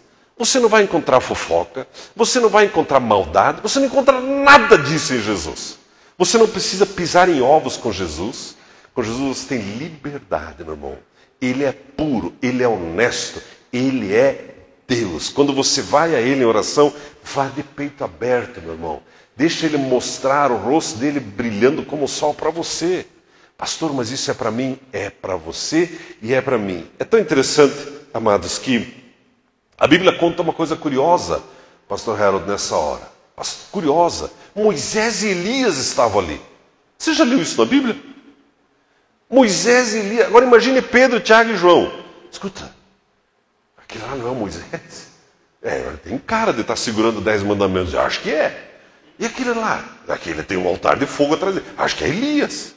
você 0.40 0.58
não 0.58 0.70
vai 0.70 0.84
encontrar 0.84 1.20
fofoca, 1.20 1.86
você 2.16 2.40
não 2.40 2.48
vai 2.48 2.64
encontrar 2.64 2.98
maldade, 2.98 3.60
você 3.60 3.78
não 3.78 3.86
encontra 3.86 4.22
nada 4.22 4.78
disso 4.78 5.12
em 5.12 5.20
Jesus. 5.20 5.78
Você 6.16 6.38
não 6.38 6.48
precisa 6.48 6.86
pisar 6.86 7.28
em 7.28 7.42
ovos 7.42 7.76
com 7.76 7.92
Jesus. 7.92 8.56
Com 8.94 9.02
Jesus 9.02 9.36
você 9.36 9.48
tem 9.48 9.58
liberdade, 9.76 10.64
meu 10.64 10.72
irmão. 10.72 10.96
Ele 11.42 11.62
é 11.62 11.72
puro, 11.72 12.32
ele 12.40 12.62
é 12.62 12.68
honesto, 12.68 13.42
ele 13.70 14.14
é 14.14 14.54
Deus. 14.88 15.28
Quando 15.28 15.52
você 15.52 15.82
vai 15.82 16.14
a 16.14 16.20
Ele 16.20 16.40
em 16.40 16.46
oração, 16.46 16.90
vá 17.22 17.46
de 17.46 17.62
peito 17.62 18.02
aberto, 18.02 18.62
meu 18.62 18.72
irmão. 18.72 19.02
Deixa 19.36 19.66
Ele 19.66 19.76
mostrar 19.76 20.50
o 20.50 20.56
rosto 20.56 20.98
dele 20.98 21.20
brilhando 21.20 21.84
como 21.84 22.04
o 22.04 22.08
sol 22.08 22.32
para 22.32 22.48
você. 22.48 23.06
Pastor, 23.58 23.92
mas 23.92 24.10
isso 24.10 24.30
é 24.30 24.34
para 24.34 24.50
mim? 24.50 24.78
É 24.90 25.10
para 25.10 25.36
você 25.36 26.00
e 26.22 26.32
é 26.32 26.40
para 26.40 26.56
mim. 26.56 26.86
É 26.98 27.04
tão 27.04 27.20
interessante, 27.20 27.76
amados, 28.14 28.58
que 28.58 28.99
a 29.80 29.86
Bíblia 29.86 30.12
conta 30.12 30.42
uma 30.42 30.52
coisa 30.52 30.76
curiosa, 30.76 31.42
Pastor 31.88 32.20
Harold, 32.20 32.46
nessa 32.46 32.76
hora. 32.76 33.10
Curiosa. 33.72 34.30
Moisés 34.54 35.22
e 35.22 35.28
Elias 35.28 35.78
estavam 35.78 36.20
ali. 36.20 36.38
Você 36.98 37.14
já 37.14 37.24
leu 37.24 37.40
isso 37.40 37.58
na 37.58 37.64
Bíblia? 37.64 37.96
Moisés 39.30 39.94
e 39.94 39.98
Elias. 40.00 40.26
Agora 40.26 40.44
imagine 40.44 40.82
Pedro, 40.82 41.18
Tiago 41.18 41.52
e 41.52 41.56
João. 41.56 41.90
Escuta, 42.30 42.70
Aquilo 43.78 44.06
lá 44.06 44.14
não 44.14 44.30
é 44.30 44.34
Moisés? 44.34 45.08
É, 45.62 45.78
tem 46.02 46.16
cara 46.16 46.52
de 46.52 46.62
estar 46.62 46.76
segurando 46.76 47.20
dez 47.20 47.42
mandamentos. 47.42 47.92
Eu 47.92 48.00
acho 48.00 48.20
que 48.20 48.30
é. 48.30 48.70
E 49.18 49.26
aquele 49.26 49.52
lá? 49.52 49.84
Aquele 50.08 50.42
tem 50.42 50.56
um 50.56 50.66
altar 50.66 50.98
de 50.98 51.04
fogo 51.04 51.34
atrás 51.34 51.54
dele. 51.54 51.66
Acho 51.76 51.96
que 51.96 52.04
é 52.04 52.08
Elias. 52.08 52.74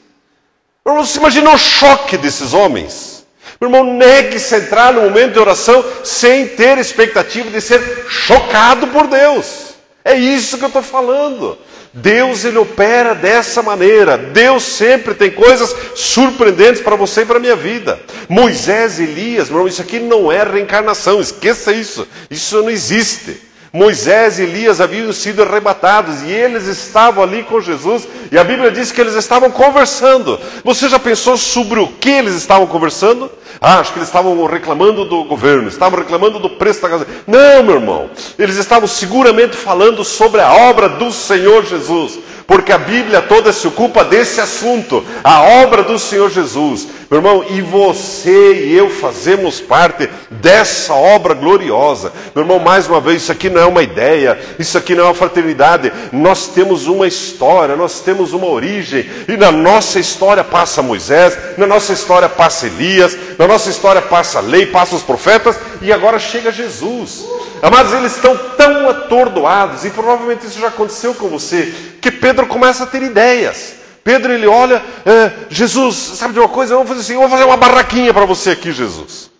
Você 0.84 1.18
imagina 1.18 1.50
o 1.50 1.56
choque 1.58 2.18
desses 2.18 2.52
homens. 2.52 3.23
Meu 3.60 3.70
irmão, 3.70 3.94
negue-se 3.94 4.56
entrar 4.56 4.92
no 4.92 5.02
momento 5.02 5.32
de 5.32 5.38
oração 5.38 5.84
sem 6.02 6.48
ter 6.48 6.78
expectativa 6.78 7.50
de 7.50 7.60
ser 7.60 8.06
chocado 8.08 8.88
por 8.88 9.06
Deus. 9.06 9.74
É 10.04 10.14
isso 10.14 10.58
que 10.58 10.64
eu 10.64 10.68
estou 10.68 10.82
falando. 10.82 11.56
Deus 11.92 12.44
ele 12.44 12.58
opera 12.58 13.14
dessa 13.14 13.62
maneira. 13.62 14.18
Deus 14.18 14.64
sempre 14.64 15.14
tem 15.14 15.30
coisas 15.30 15.74
surpreendentes 15.94 16.82
para 16.82 16.96
você 16.96 17.22
e 17.22 17.24
para 17.24 17.36
a 17.36 17.40
minha 17.40 17.54
vida. 17.54 18.00
Moisés, 18.28 18.98
Elias, 18.98 19.48
meu 19.48 19.58
irmão, 19.58 19.68
isso 19.68 19.80
aqui 19.80 20.00
não 20.00 20.30
é 20.30 20.42
reencarnação, 20.42 21.20
esqueça 21.20 21.72
isso. 21.72 22.06
Isso 22.28 22.60
não 22.60 22.68
existe. 22.68 23.40
Moisés 23.74 24.38
e 24.38 24.44
Elias 24.44 24.80
haviam 24.80 25.12
sido 25.12 25.42
arrebatados 25.42 26.22
e 26.22 26.30
eles 26.30 26.68
estavam 26.68 27.24
ali 27.24 27.42
com 27.42 27.60
Jesus, 27.60 28.06
e 28.30 28.38
a 28.38 28.44
Bíblia 28.44 28.70
diz 28.70 28.92
que 28.92 29.00
eles 29.00 29.14
estavam 29.14 29.50
conversando. 29.50 30.38
Você 30.62 30.88
já 30.88 30.96
pensou 30.96 31.36
sobre 31.36 31.80
o 31.80 31.88
que 31.88 32.08
eles 32.08 32.36
estavam 32.36 32.68
conversando? 32.68 33.28
Ah, 33.60 33.80
acho 33.80 33.92
que 33.92 33.98
eles 33.98 34.08
estavam 34.08 34.46
reclamando 34.46 35.04
do 35.04 35.24
governo, 35.24 35.66
estavam 35.66 35.98
reclamando 35.98 36.38
do 36.38 36.50
preço 36.50 36.82
da 36.82 36.88
gasolina. 36.88 37.16
Não, 37.26 37.64
meu 37.64 37.74
irmão. 37.74 38.10
Eles 38.38 38.58
estavam 38.58 38.86
seguramente 38.86 39.56
falando 39.56 40.04
sobre 40.04 40.40
a 40.40 40.52
obra 40.52 40.88
do 40.88 41.10
Senhor 41.10 41.64
Jesus, 41.64 42.20
porque 42.46 42.70
a 42.70 42.78
Bíblia 42.78 43.22
toda 43.22 43.52
se 43.52 43.66
ocupa 43.66 44.04
desse 44.04 44.40
assunto, 44.40 45.04
a 45.24 45.42
obra 45.64 45.82
do 45.82 45.98
Senhor 45.98 46.30
Jesus. 46.30 46.86
Meu 47.14 47.20
irmão, 47.20 47.44
e 47.48 47.60
você 47.60 48.64
e 48.64 48.76
eu 48.76 48.90
fazemos 48.90 49.60
parte 49.60 50.10
dessa 50.28 50.94
obra 50.94 51.32
gloriosa. 51.32 52.12
Meu 52.34 52.42
irmão, 52.42 52.58
mais 52.58 52.88
uma 52.88 53.00
vez, 53.00 53.22
isso 53.22 53.30
aqui 53.30 53.48
não 53.48 53.60
é 53.60 53.64
uma 53.64 53.84
ideia, 53.84 54.36
isso 54.58 54.76
aqui 54.76 54.96
não 54.96 55.04
é 55.04 55.06
uma 55.06 55.14
fraternidade. 55.14 55.92
Nós 56.10 56.48
temos 56.48 56.88
uma 56.88 57.06
história, 57.06 57.76
nós 57.76 58.00
temos 58.00 58.32
uma 58.32 58.48
origem, 58.48 59.08
e 59.28 59.36
na 59.36 59.52
nossa 59.52 60.00
história 60.00 60.42
passa 60.42 60.82
Moisés, 60.82 61.38
na 61.56 61.68
nossa 61.68 61.92
história 61.92 62.28
passa 62.28 62.66
Elias, 62.66 63.16
na 63.38 63.46
nossa 63.46 63.70
história 63.70 64.02
passa 64.02 64.40
a 64.40 64.42
lei, 64.42 64.66
passa 64.66 64.96
os 64.96 65.02
profetas, 65.04 65.56
e 65.82 65.92
agora 65.92 66.18
chega 66.18 66.50
Jesus. 66.50 67.24
Amados, 67.62 67.92
eles 67.92 68.16
estão 68.16 68.36
tão 68.56 68.88
atordoados, 68.88 69.84
e 69.84 69.90
provavelmente 69.90 70.48
isso 70.48 70.58
já 70.58 70.66
aconteceu 70.66 71.14
com 71.14 71.28
você, 71.28 71.72
que 72.00 72.10
Pedro 72.10 72.48
começa 72.48 72.82
a 72.82 72.88
ter 72.88 73.04
ideias. 73.04 73.83
Pedro 74.04 74.34
ele 74.34 74.46
olha, 74.46 74.82
é, 75.06 75.32
Jesus, 75.48 75.96
sabe 75.96 76.34
de 76.34 76.38
uma 76.38 76.48
coisa? 76.48 76.74
Eu 76.74 76.78
vou 76.78 76.86
fazer 76.86 77.00
assim, 77.00 77.14
eu 77.14 77.20
vou 77.20 77.30
fazer 77.30 77.44
uma 77.44 77.56
barraquinha 77.56 78.12
para 78.12 78.26
você 78.26 78.50
aqui, 78.50 78.70
Jesus. 78.70 79.30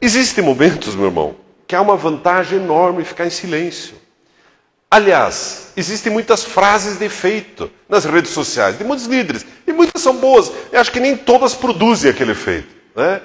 Existem 0.00 0.42
momentos, 0.42 0.94
meu 0.94 1.04
irmão, 1.04 1.36
que 1.66 1.76
há 1.76 1.82
uma 1.82 1.96
vantagem 1.96 2.58
enorme 2.58 3.04
ficar 3.04 3.26
em 3.26 3.30
silêncio. 3.30 3.94
Aliás, 4.90 5.72
existem 5.76 6.10
muitas 6.10 6.44
frases 6.44 6.98
de 6.98 7.04
efeito 7.04 7.70
nas 7.88 8.04
redes 8.04 8.30
sociais, 8.30 8.76
de 8.76 8.84
muitos 8.84 9.06
líderes, 9.06 9.44
e 9.66 9.72
muitas 9.72 10.02
são 10.02 10.16
boas. 10.16 10.50
Eu 10.72 10.80
acho 10.80 10.90
que 10.90 11.00
nem 11.00 11.16
todas 11.16 11.54
produzem 11.54 12.10
aquele 12.10 12.32
efeito. 12.32 12.68
Né? 12.96 13.20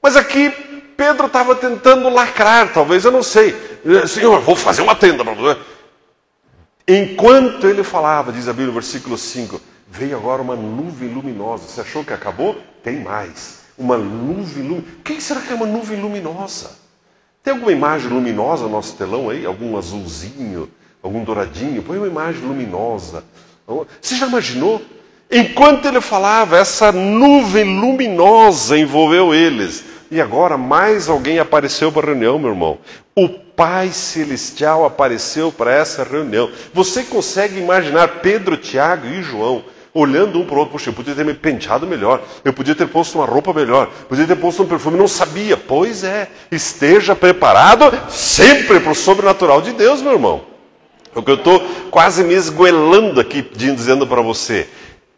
Mas 0.00 0.16
aqui 0.16 0.50
Pedro 0.96 1.26
estava 1.26 1.54
tentando 1.54 2.08
lacrar, 2.08 2.72
talvez, 2.72 3.04
eu 3.04 3.12
não 3.12 3.22
sei. 3.22 3.54
Senhor, 4.06 4.40
vou 4.40 4.56
fazer 4.56 4.82
uma 4.82 4.94
tenda 4.94 5.24
para 5.24 5.34
você. 5.34 5.60
Enquanto 6.90 7.66
ele 7.66 7.84
falava, 7.84 8.32
diz 8.32 8.48
a 8.48 8.52
Bíblia, 8.52 8.72
versículo 8.72 9.18
5, 9.18 9.60
veio 9.86 10.16
agora 10.16 10.40
uma 10.40 10.56
nuvem 10.56 11.12
luminosa. 11.12 11.64
Você 11.68 11.82
achou 11.82 12.02
que 12.02 12.14
acabou? 12.14 12.56
Tem 12.82 13.02
mais. 13.02 13.58
Uma 13.76 13.98
nuvem 13.98 14.62
luminosa. 14.62 14.86
O 14.98 15.02
que 15.02 15.20
será 15.20 15.42
que 15.42 15.52
é 15.52 15.54
uma 15.54 15.66
nuvem 15.66 16.00
luminosa? 16.00 16.70
Tem 17.42 17.52
alguma 17.52 17.72
imagem 17.72 18.08
luminosa 18.08 18.64
no 18.64 18.70
nosso 18.70 18.96
telão 18.96 19.28
aí? 19.28 19.44
Algum 19.44 19.76
azulzinho, 19.76 20.70
algum 21.02 21.22
douradinho? 21.22 21.82
Põe 21.82 21.98
uma 21.98 22.06
imagem 22.06 22.40
luminosa. 22.40 23.22
Você 24.00 24.16
já 24.16 24.26
imaginou? 24.26 24.80
Enquanto 25.30 25.84
ele 25.84 26.00
falava, 26.00 26.56
essa 26.56 26.90
nuvem 26.90 27.78
luminosa 27.78 28.78
envolveu 28.78 29.34
eles. 29.34 29.84
E 30.10 30.22
agora 30.22 30.56
mais 30.56 31.06
alguém 31.06 31.38
apareceu 31.38 31.92
para 31.92 32.06
a 32.06 32.10
reunião, 32.12 32.38
meu 32.38 32.48
irmão. 32.48 32.78
O 33.14 33.28
Pai 33.58 33.90
Celestial 33.90 34.84
apareceu 34.84 35.50
para 35.50 35.74
essa 35.74 36.04
reunião. 36.04 36.48
Você 36.72 37.02
consegue 37.02 37.58
imaginar 37.58 38.20
Pedro, 38.22 38.56
Tiago 38.56 39.08
e 39.08 39.20
João 39.20 39.64
olhando 39.92 40.38
um 40.38 40.46
para 40.46 40.54
o 40.54 40.58
outro? 40.58 40.74
Poxa, 40.74 40.90
eu 40.90 40.94
podia 40.94 41.12
ter 41.12 41.24
me 41.24 41.34
penteado 41.34 41.84
melhor, 41.84 42.22
eu 42.44 42.52
podia 42.52 42.76
ter 42.76 42.86
posto 42.86 43.18
uma 43.18 43.26
roupa 43.26 43.52
melhor, 43.52 43.90
podia 44.08 44.28
ter 44.28 44.36
posto 44.36 44.62
um 44.62 44.66
perfume, 44.66 44.96
não 44.96 45.08
sabia. 45.08 45.56
Pois 45.56 46.04
é, 46.04 46.28
esteja 46.52 47.16
preparado 47.16 47.92
sempre 48.08 48.78
para 48.78 48.92
o 48.92 48.94
sobrenatural 48.94 49.60
de 49.60 49.72
Deus, 49.72 50.00
meu 50.00 50.12
irmão. 50.12 50.42
É 51.12 51.18
o 51.18 51.22
que 51.24 51.32
eu 51.32 51.34
estou 51.34 51.60
quase 51.90 52.22
me 52.22 52.34
esgoelando 52.34 53.20
aqui 53.20 53.44
dizendo 53.56 54.06
para 54.06 54.22
você. 54.22 54.68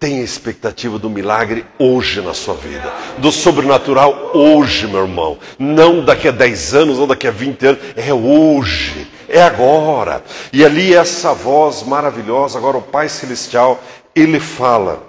Tenha 0.00 0.22
expectativa 0.22 0.98
do 0.98 1.10
milagre 1.10 1.66
hoje 1.78 2.22
na 2.22 2.32
sua 2.32 2.54
vida, 2.54 2.90
do 3.18 3.30
sobrenatural 3.30 4.30
hoje, 4.32 4.86
meu 4.86 5.02
irmão. 5.02 5.38
Não 5.58 6.02
daqui 6.02 6.26
a 6.26 6.30
10 6.30 6.74
anos, 6.74 6.98
não 6.98 7.06
daqui 7.06 7.28
a 7.28 7.30
20 7.30 7.66
anos, 7.66 7.80
é 7.94 8.10
hoje, 8.10 9.06
é 9.28 9.42
agora. 9.42 10.24
E 10.54 10.64
ali 10.64 10.94
essa 10.94 11.34
voz 11.34 11.82
maravilhosa, 11.82 12.56
agora 12.56 12.78
o 12.78 12.82
Pai 12.82 13.10
Celestial, 13.10 13.78
ele 14.14 14.40
fala: 14.40 15.02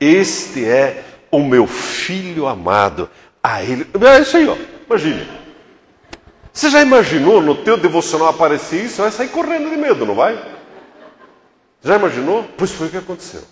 Este 0.00 0.64
é 0.64 1.04
o 1.30 1.38
meu 1.38 1.64
filho 1.64 2.48
amado, 2.48 3.08
a 3.40 3.62
ele. 3.62 3.86
É 4.04 4.18
isso 4.20 4.36
aí, 4.36 4.48
ó. 4.48 4.56
Imagine. 4.90 5.28
Você 6.52 6.70
já 6.70 6.82
imaginou 6.82 7.40
no 7.40 7.54
teu 7.54 7.76
devocional 7.76 8.26
aparecer 8.30 8.84
isso? 8.84 9.00
Vai 9.00 9.12
sair 9.12 9.28
correndo 9.28 9.70
de 9.70 9.76
medo, 9.76 10.04
não 10.04 10.16
vai? 10.16 10.57
Já 11.82 11.96
imaginou? 11.96 12.44
Pois 12.56 12.70
foi 12.72 12.88
o 12.88 12.90
que 12.90 12.96
aconteceu. 12.96 13.42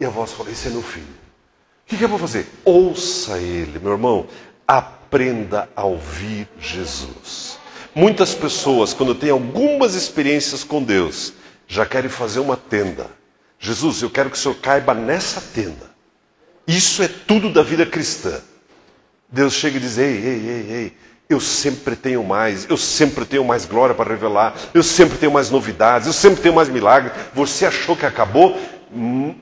E 0.00 0.04
a 0.04 0.08
voz 0.08 0.32
falou: 0.32 0.50
Esse 0.50 0.68
é 0.68 0.70
meu 0.70 0.82
filho. 0.82 1.06
O 1.06 1.86
que, 1.88 1.96
que 1.96 2.04
eu 2.04 2.08
vou 2.08 2.18
fazer? 2.18 2.46
Ouça 2.64 3.38
ele, 3.38 3.78
meu 3.78 3.92
irmão. 3.92 4.26
Aprenda 4.66 5.68
a 5.74 5.84
ouvir 5.84 6.48
Jesus. 6.60 7.58
Muitas 7.94 8.34
pessoas, 8.34 8.92
quando 8.92 9.14
têm 9.14 9.30
algumas 9.30 9.94
experiências 9.94 10.62
com 10.62 10.82
Deus, 10.82 11.32
já 11.66 11.86
querem 11.86 12.10
fazer 12.10 12.40
uma 12.40 12.56
tenda. 12.56 13.10
Jesus, 13.58 14.02
eu 14.02 14.10
quero 14.10 14.30
que 14.30 14.36
o 14.36 14.38
Senhor 14.38 14.54
caiba 14.56 14.94
nessa 14.94 15.40
tenda. 15.40 15.90
Isso 16.66 17.02
é 17.02 17.08
tudo 17.08 17.50
da 17.50 17.62
vida 17.62 17.86
cristã. 17.86 18.40
Deus 19.30 19.54
chega 19.54 19.78
e 19.78 19.80
diz: 19.80 19.98
Ei, 19.98 20.16
ei, 20.16 20.48
ei, 20.48 20.70
ei, 20.70 20.96
eu 21.28 21.40
sempre 21.40 21.94
tenho 21.94 22.24
mais, 22.24 22.66
eu 22.70 22.76
sempre 22.76 23.26
tenho 23.26 23.44
mais 23.44 23.66
glória 23.66 23.94
para 23.94 24.08
revelar, 24.08 24.54
eu 24.72 24.82
sempre 24.82 25.18
tenho 25.18 25.30
mais 25.30 25.50
novidades, 25.50 26.06
eu 26.06 26.12
sempre 26.12 26.40
tenho 26.40 26.54
mais 26.54 26.70
milagres. 26.70 27.12
Você 27.34 27.66
achou 27.66 27.94
que 27.94 28.06
acabou? 28.06 28.58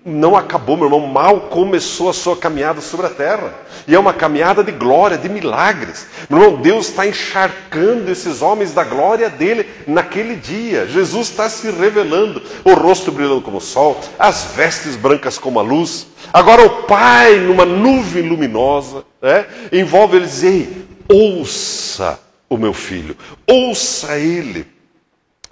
Não 0.05 0.35
acabou, 0.35 0.77
meu 0.77 0.87
irmão. 0.87 1.07
Mal 1.07 1.43
começou 1.43 2.11
a 2.11 2.13
sua 2.13 2.37
caminhada 2.37 2.81
sobre 2.81 3.07
a 3.07 3.11
terra. 3.11 3.55
E 3.87 3.95
é 3.95 3.99
uma 3.99 4.13
caminhada 4.13 4.65
de 4.65 4.73
glória, 4.73 5.17
de 5.17 5.29
milagres. 5.29 6.09
Meu 6.29 6.43
irmão, 6.43 6.61
Deus 6.61 6.89
está 6.89 7.07
encharcando 7.07 8.11
esses 8.11 8.43
homens 8.43 8.75
da 8.75 8.83
glória 8.83 9.31
dele 9.31 9.69
naquele 9.87 10.35
dia. 10.35 10.89
Jesus 10.89 11.31
está 11.31 11.49
se 11.49 11.71
revelando, 11.71 12.43
o 12.65 12.75
rosto 12.75 13.13
brilhando 13.13 13.43
como 13.43 13.59
o 13.59 13.61
sol, 13.61 14.01
as 14.19 14.47
vestes 14.57 14.97
brancas 14.97 15.39
como 15.39 15.61
a 15.61 15.63
luz. 15.63 16.09
Agora 16.33 16.67
o 16.67 16.83
Pai, 16.83 17.37
numa 17.37 17.65
nuvem 17.65 18.29
luminosa, 18.29 19.05
né, 19.23 19.47
envolve 19.71 20.17
eles, 20.17 20.43
ei, 20.43 20.96
ouça 21.09 22.21
o 22.49 22.57
meu 22.57 22.73
filho, 22.73 23.17
ouça 23.47 24.19
ele. 24.19 24.67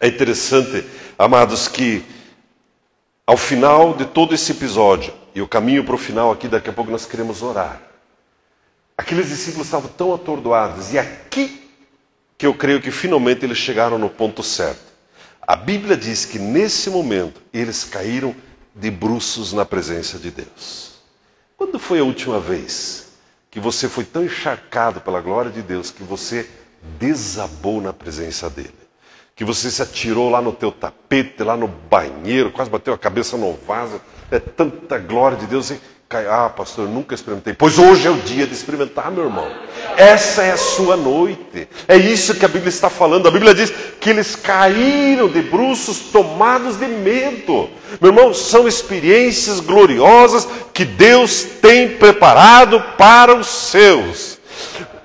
É 0.00 0.08
interessante, 0.08 0.84
amados, 1.18 1.68
que 1.68 2.04
ao 3.26 3.36
final 3.36 3.94
de 3.94 4.04
todo 4.04 4.34
esse 4.34 4.52
episódio, 4.52 5.12
e 5.34 5.40
o 5.40 5.48
caminho 5.48 5.84
para 5.84 5.94
o 5.94 5.98
final 5.98 6.30
aqui, 6.30 6.46
daqui 6.46 6.70
a 6.70 6.72
pouco 6.72 6.90
nós 6.90 7.06
queremos 7.06 7.42
orar. 7.42 7.80
Aqueles 8.96 9.28
discípulos 9.28 9.66
estavam 9.66 9.88
tão 9.88 10.14
atordoados, 10.14 10.92
e 10.92 10.98
aqui 10.98 11.70
que 12.36 12.46
eu 12.46 12.54
creio 12.54 12.80
que 12.80 12.90
finalmente 12.90 13.44
eles 13.44 13.58
chegaram 13.58 13.98
no 13.98 14.10
ponto 14.10 14.42
certo. 14.42 14.92
A 15.46 15.56
Bíblia 15.56 15.96
diz 15.96 16.24
que 16.24 16.38
nesse 16.38 16.90
momento 16.90 17.40
eles 17.52 17.84
caíram 17.84 18.34
de 18.74 18.90
bruços 18.90 19.52
na 19.52 19.64
presença 19.64 20.18
de 20.18 20.30
Deus. 20.30 20.94
Quando 21.56 21.78
foi 21.78 22.00
a 22.00 22.04
última 22.04 22.40
vez 22.40 23.03
que 23.54 23.60
você 23.60 23.88
foi 23.88 24.02
tão 24.02 24.24
encharcado 24.24 25.00
pela 25.00 25.20
glória 25.20 25.48
de 25.48 25.62
Deus 25.62 25.92
que 25.92 26.02
você 26.02 26.50
desabou 26.98 27.80
na 27.80 27.92
presença 27.92 28.50
dele. 28.50 28.74
Que 29.36 29.44
você 29.44 29.70
se 29.70 29.80
atirou 29.80 30.28
lá 30.28 30.42
no 30.42 30.52
teu 30.52 30.72
tapete, 30.72 31.44
lá 31.44 31.56
no 31.56 31.68
banheiro, 31.68 32.50
quase 32.50 32.68
bateu 32.68 32.92
a 32.92 32.98
cabeça 32.98 33.36
no 33.36 33.52
vaso. 33.64 34.00
É 34.28 34.40
tanta 34.40 34.98
glória 34.98 35.38
de 35.38 35.46
Deus. 35.46 35.72
Ah, 36.10 36.48
pastor, 36.48 36.86
eu 36.86 36.90
nunca 36.90 37.14
experimentei. 37.14 37.54
Pois 37.54 37.78
hoje 37.78 38.08
é 38.08 38.10
o 38.10 38.16
dia 38.16 38.44
de 38.44 38.52
experimentar, 38.52 39.12
meu 39.12 39.24
irmão. 39.24 39.48
Essa 39.96 40.42
é 40.42 40.50
a 40.50 40.56
sua 40.56 40.96
noite. 40.96 41.68
É 41.86 41.96
isso 41.96 42.34
que 42.34 42.44
a 42.44 42.48
Bíblia 42.48 42.70
está 42.70 42.90
falando. 42.90 43.28
A 43.28 43.30
Bíblia 43.30 43.54
diz 43.54 43.72
que 44.00 44.10
eles 44.10 44.34
caíram 44.34 45.28
de 45.28 45.42
bruços 45.42 46.00
tomados 46.12 46.76
de 46.76 46.88
medo. 46.88 47.70
Meu 48.00 48.10
irmão, 48.10 48.34
são 48.34 48.66
experiências 48.66 49.60
gloriosas 49.60 50.48
que 50.74 50.84
Deus 50.84 51.44
tem 51.62 51.90
preparado 51.90 52.82
para 52.98 53.34
os 53.34 53.46
seus. 53.46 54.38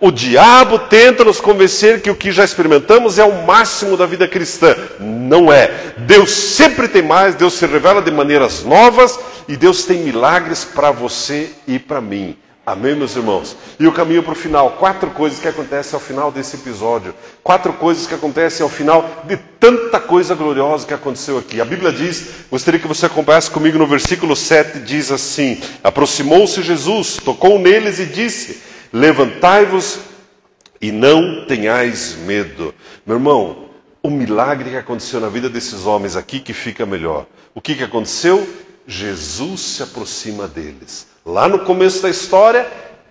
O 0.01 0.11
diabo 0.11 0.79
tenta 0.79 1.23
nos 1.23 1.39
convencer 1.39 2.01
que 2.01 2.09
o 2.09 2.15
que 2.15 2.31
já 2.31 2.43
experimentamos 2.43 3.19
é 3.19 3.23
o 3.23 3.45
máximo 3.45 3.95
da 3.95 4.05
vida 4.05 4.27
cristã. 4.27 4.75
Não 4.99 5.53
é. 5.53 5.93
Deus 5.97 6.31
sempre 6.31 6.87
tem 6.87 7.03
mais, 7.03 7.35
Deus 7.35 7.53
se 7.53 7.65
revela 7.67 8.01
de 8.01 8.09
maneiras 8.09 8.63
novas 8.63 9.19
e 9.47 9.55
Deus 9.55 9.83
tem 9.83 9.99
milagres 9.99 10.65
para 10.65 10.89
você 10.89 11.51
e 11.67 11.77
para 11.77 12.01
mim. 12.01 12.35
Amém, 12.69 12.93
meus 12.93 13.15
irmãos? 13.15 13.57
E 13.79 13.87
o 13.87 13.91
caminho 13.91 14.21
para 14.21 14.33
o 14.33 14.35
final. 14.35 14.73
Quatro 14.73 15.09
coisas 15.09 15.39
que 15.39 15.47
acontecem 15.47 15.95
ao 15.95 15.99
final 15.99 16.31
desse 16.31 16.55
episódio. 16.55 17.15
Quatro 17.41 17.73
coisas 17.73 18.05
que 18.05 18.13
acontecem 18.13 18.63
ao 18.63 18.69
final 18.69 19.23
de 19.25 19.37
tanta 19.59 19.99
coisa 19.99 20.35
gloriosa 20.35 20.85
que 20.85 20.93
aconteceu 20.93 21.39
aqui. 21.39 21.59
A 21.59 21.65
Bíblia 21.65 21.91
diz, 21.91 22.45
gostaria 22.51 22.79
que 22.79 22.87
você 22.87 23.07
acompanhasse 23.07 23.49
comigo 23.49 23.79
no 23.79 23.87
versículo 23.87 24.35
7, 24.35 24.81
diz 24.81 25.11
assim: 25.11 25.59
Aproximou-se 25.83 26.61
Jesus, 26.61 27.17
tocou 27.17 27.57
neles 27.57 27.97
e 27.97 28.05
disse: 28.05 28.61
Levantai-vos 28.93 30.01
e 30.79 30.91
não 30.91 31.47
tenhais 31.47 32.17
medo. 32.17 32.71
Meu 33.03 33.15
irmão, 33.15 33.69
o 34.03 34.11
milagre 34.11 34.69
que 34.69 34.77
aconteceu 34.77 35.19
na 35.19 35.27
vida 35.27 35.49
desses 35.49 35.87
homens 35.87 36.15
aqui 36.15 36.39
que 36.39 36.53
fica 36.53 36.85
melhor. 36.85 37.25
O 37.55 37.61
que, 37.61 37.73
que 37.73 37.83
aconteceu? 37.83 38.47
Jesus 38.85 39.59
se 39.59 39.81
aproxima 39.81 40.47
deles. 40.47 41.08
Lá 41.29 41.47
no 41.47 41.59
começo 41.59 42.01
da 42.01 42.09
história, 42.09 42.67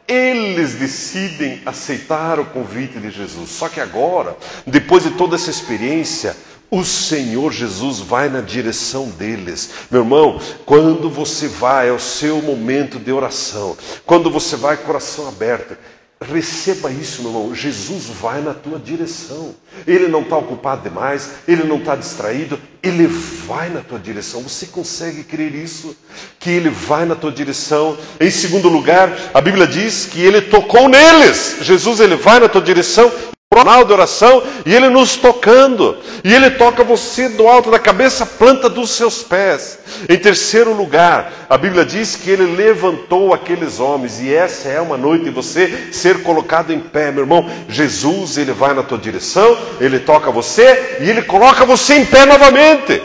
eles 0.09 0.75
decidem 0.75 1.63
aceitar 1.65 2.41
o 2.41 2.47
convite 2.47 2.99
de 2.99 3.13
Jesus. 3.13 3.49
Só 3.49 3.69
que 3.69 3.79
agora, 3.79 4.37
depois 4.67 5.05
de 5.05 5.13
toda 5.13 5.37
essa 5.37 5.51
experiência, 5.51 6.37
o 6.69 6.83
Senhor 6.83 7.53
Jesus 7.53 8.01
vai 8.01 8.29
na 8.29 8.41
direção 8.41 9.09
deles. 9.09 9.71
Meu 9.89 10.01
irmão, 10.01 10.41
quando 10.67 11.09
você 11.09 11.47
vai, 11.47 11.91
é 11.91 11.93
o 11.93 12.01
seu 12.01 12.43
momento 12.43 12.99
de 12.99 13.13
oração. 13.13 13.77
Quando 14.05 14.29
você 14.33 14.57
vai, 14.57 14.77
coração 14.77 15.29
aberto. 15.29 15.79
Receba 16.21 16.91
isso, 16.91 17.23
meu 17.23 17.31
irmão. 17.31 17.55
Jesus 17.55 18.07
vai 18.07 18.41
na 18.41 18.53
tua 18.53 18.79
direção. 18.79 19.55
Ele 19.87 20.09
não 20.09 20.23
está 20.23 20.37
ocupado 20.37 20.83
demais, 20.83 21.31
ele 21.47 21.63
não 21.63 21.77
está 21.77 21.95
distraído, 21.95 22.61
ele 22.83 23.07
vai 23.07 23.69
na 23.69 23.81
tua 23.81 24.01
direção. 24.01 24.43
Você 24.43 24.67
consegue 24.67 25.23
crer 25.23 25.55
isso? 25.55 25.97
Que 26.41 26.51
ele 26.51 26.71
vai 26.71 27.05
na 27.05 27.15
tua 27.15 27.31
direção. 27.31 27.97
Em 28.21 28.31
segundo 28.31 28.69
lugar, 28.69 29.17
a 29.33 29.41
Bíblia 29.41 29.67
diz 29.67 30.07
que 30.07 30.21
ele 30.21 30.41
tocou 30.41 30.89
neles. 30.89 31.59
Jesus, 31.61 32.01
ele 32.01 32.17
vai 32.17 32.41
na 32.41 32.49
tua 32.49 32.63
direção 32.63 33.13
jornal 33.59 33.85
de 33.85 33.93
oração 33.93 34.43
e 34.65 34.75
Ele 34.75 34.89
nos 34.89 35.17
tocando. 35.17 35.99
E 36.23 36.33
Ele 36.33 36.51
toca 36.51 36.85
você 36.85 37.29
do 37.29 37.47
alto 37.49 37.71
da 37.71 37.79
cabeça, 37.79 38.25
planta 38.25 38.69
dos 38.69 38.91
seus 38.91 39.23
pés. 39.23 39.79
Em 40.09 40.17
terceiro 40.17 40.73
lugar, 40.73 41.33
a 41.51 41.59
Bíblia 41.59 41.85
diz 41.85 42.17
que 42.17 42.31
Ele 42.31 42.57
levantou 42.57 43.35
aqueles 43.35 43.81
homens 43.81 44.21
e 44.21 44.33
essa 44.33 44.69
é 44.69 44.81
uma 44.81 44.97
noite 44.97 45.25
de 45.25 45.31
você 45.31 45.89
ser 45.93 46.23
colocado 46.23 46.73
em 46.73 46.81
pé, 46.81 47.11
meu 47.11 47.25
irmão. 47.25 47.49
Jesus, 47.69 48.39
Ele 48.39 48.53
vai 48.53 48.75
na 48.75 48.83
tua 48.83 48.99
direção, 48.99 49.57
Ele 49.81 49.99
toca 49.99 50.31
você 50.31 50.99
e 51.01 51.11
Ele 51.11 51.23
coloca 51.23 51.65
você 51.65 51.95
em 51.95 52.05
pé 52.05 52.25
novamente. 52.27 53.03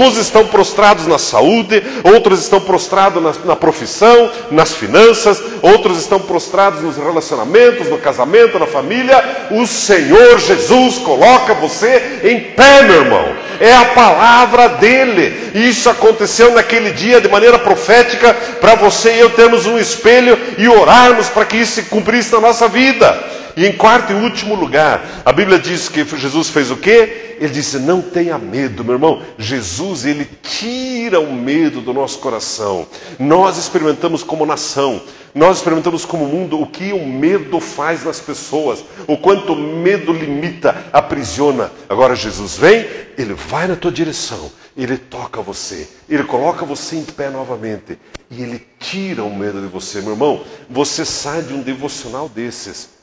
Uns 0.00 0.16
estão 0.16 0.46
prostrados 0.46 1.06
na 1.06 1.18
saúde, 1.18 1.82
outros 2.02 2.40
estão 2.40 2.58
prostrados 2.58 3.22
na, 3.22 3.34
na, 3.44 3.54
profissão, 3.54 4.30
nas 4.50 4.72
finanças, 4.74 5.42
outros 5.60 5.98
estão 5.98 6.18
prostrados 6.18 6.80
nos 6.80 6.96
relacionamentos, 6.96 7.86
no 7.90 7.98
casamento, 7.98 8.58
na 8.58 8.66
família. 8.66 9.22
O 9.50 9.66
Senhor 9.66 10.38
Jesus 10.38 10.96
coloca 10.96 11.52
você 11.52 12.20
em 12.24 12.40
pé, 12.40 12.82
meu 12.84 13.02
irmão. 13.02 13.36
É 13.60 13.74
a 13.74 13.84
palavra 13.84 14.70
dele. 14.70 15.50
Isso 15.54 15.90
aconteceu 15.90 16.54
naquele 16.54 16.92
dia 16.92 17.20
de 17.20 17.28
maneira 17.28 17.58
profética 17.58 18.32
para 18.58 18.76
você 18.76 19.16
e 19.16 19.20
eu 19.20 19.28
termos 19.28 19.66
um 19.66 19.78
espelho 19.78 20.38
e 20.56 20.66
orarmos 20.66 21.28
para 21.28 21.44
que 21.44 21.58
isso 21.58 21.72
se 21.72 21.82
cumprisse 21.82 22.32
na 22.32 22.40
nossa 22.40 22.66
vida. 22.68 23.39
E 23.56 23.66
em 23.66 23.72
quarto 23.72 24.12
e 24.12 24.14
último 24.14 24.54
lugar, 24.54 25.22
a 25.24 25.32
Bíblia 25.32 25.58
diz 25.58 25.88
que 25.88 26.04
Jesus 26.04 26.48
fez 26.48 26.70
o 26.70 26.76
quê? 26.76 27.36
Ele 27.40 27.52
disse: 27.52 27.78
Não 27.78 28.02
tenha 28.02 28.38
medo, 28.38 28.84
meu 28.84 28.94
irmão. 28.94 29.22
Jesus, 29.38 30.04
ele 30.04 30.28
tira 30.42 31.18
o 31.20 31.32
medo 31.32 31.80
do 31.80 31.94
nosso 31.94 32.18
coração. 32.18 32.86
Nós 33.18 33.56
experimentamos 33.56 34.22
como 34.22 34.44
nação, 34.44 35.00
nós 35.34 35.56
experimentamos 35.56 36.04
como 36.04 36.26
mundo 36.26 36.60
o 36.60 36.66
que 36.66 36.92
o 36.92 37.06
medo 37.06 37.58
faz 37.58 38.04
nas 38.04 38.20
pessoas, 38.20 38.84
o 39.06 39.16
quanto 39.16 39.54
o 39.54 39.56
medo 39.56 40.12
limita, 40.12 40.84
aprisiona. 40.92 41.70
Agora 41.88 42.14
Jesus 42.14 42.56
vem, 42.58 42.86
ele 43.16 43.32
vai 43.32 43.66
na 43.66 43.76
tua 43.76 43.90
direção, 43.90 44.50
ele 44.76 44.98
toca 44.98 45.40
você, 45.40 45.88
ele 46.08 46.24
coloca 46.24 46.66
você 46.66 46.96
em 46.96 47.04
pé 47.04 47.30
novamente 47.30 47.98
e 48.30 48.42
ele 48.42 48.64
tira 48.78 49.24
o 49.24 49.34
medo 49.34 49.60
de 49.60 49.66
você, 49.66 50.00
meu 50.02 50.12
irmão. 50.12 50.44
Você 50.68 51.04
sai 51.04 51.42
de 51.42 51.54
um 51.54 51.62
devocional 51.62 52.28
desses 52.28 52.99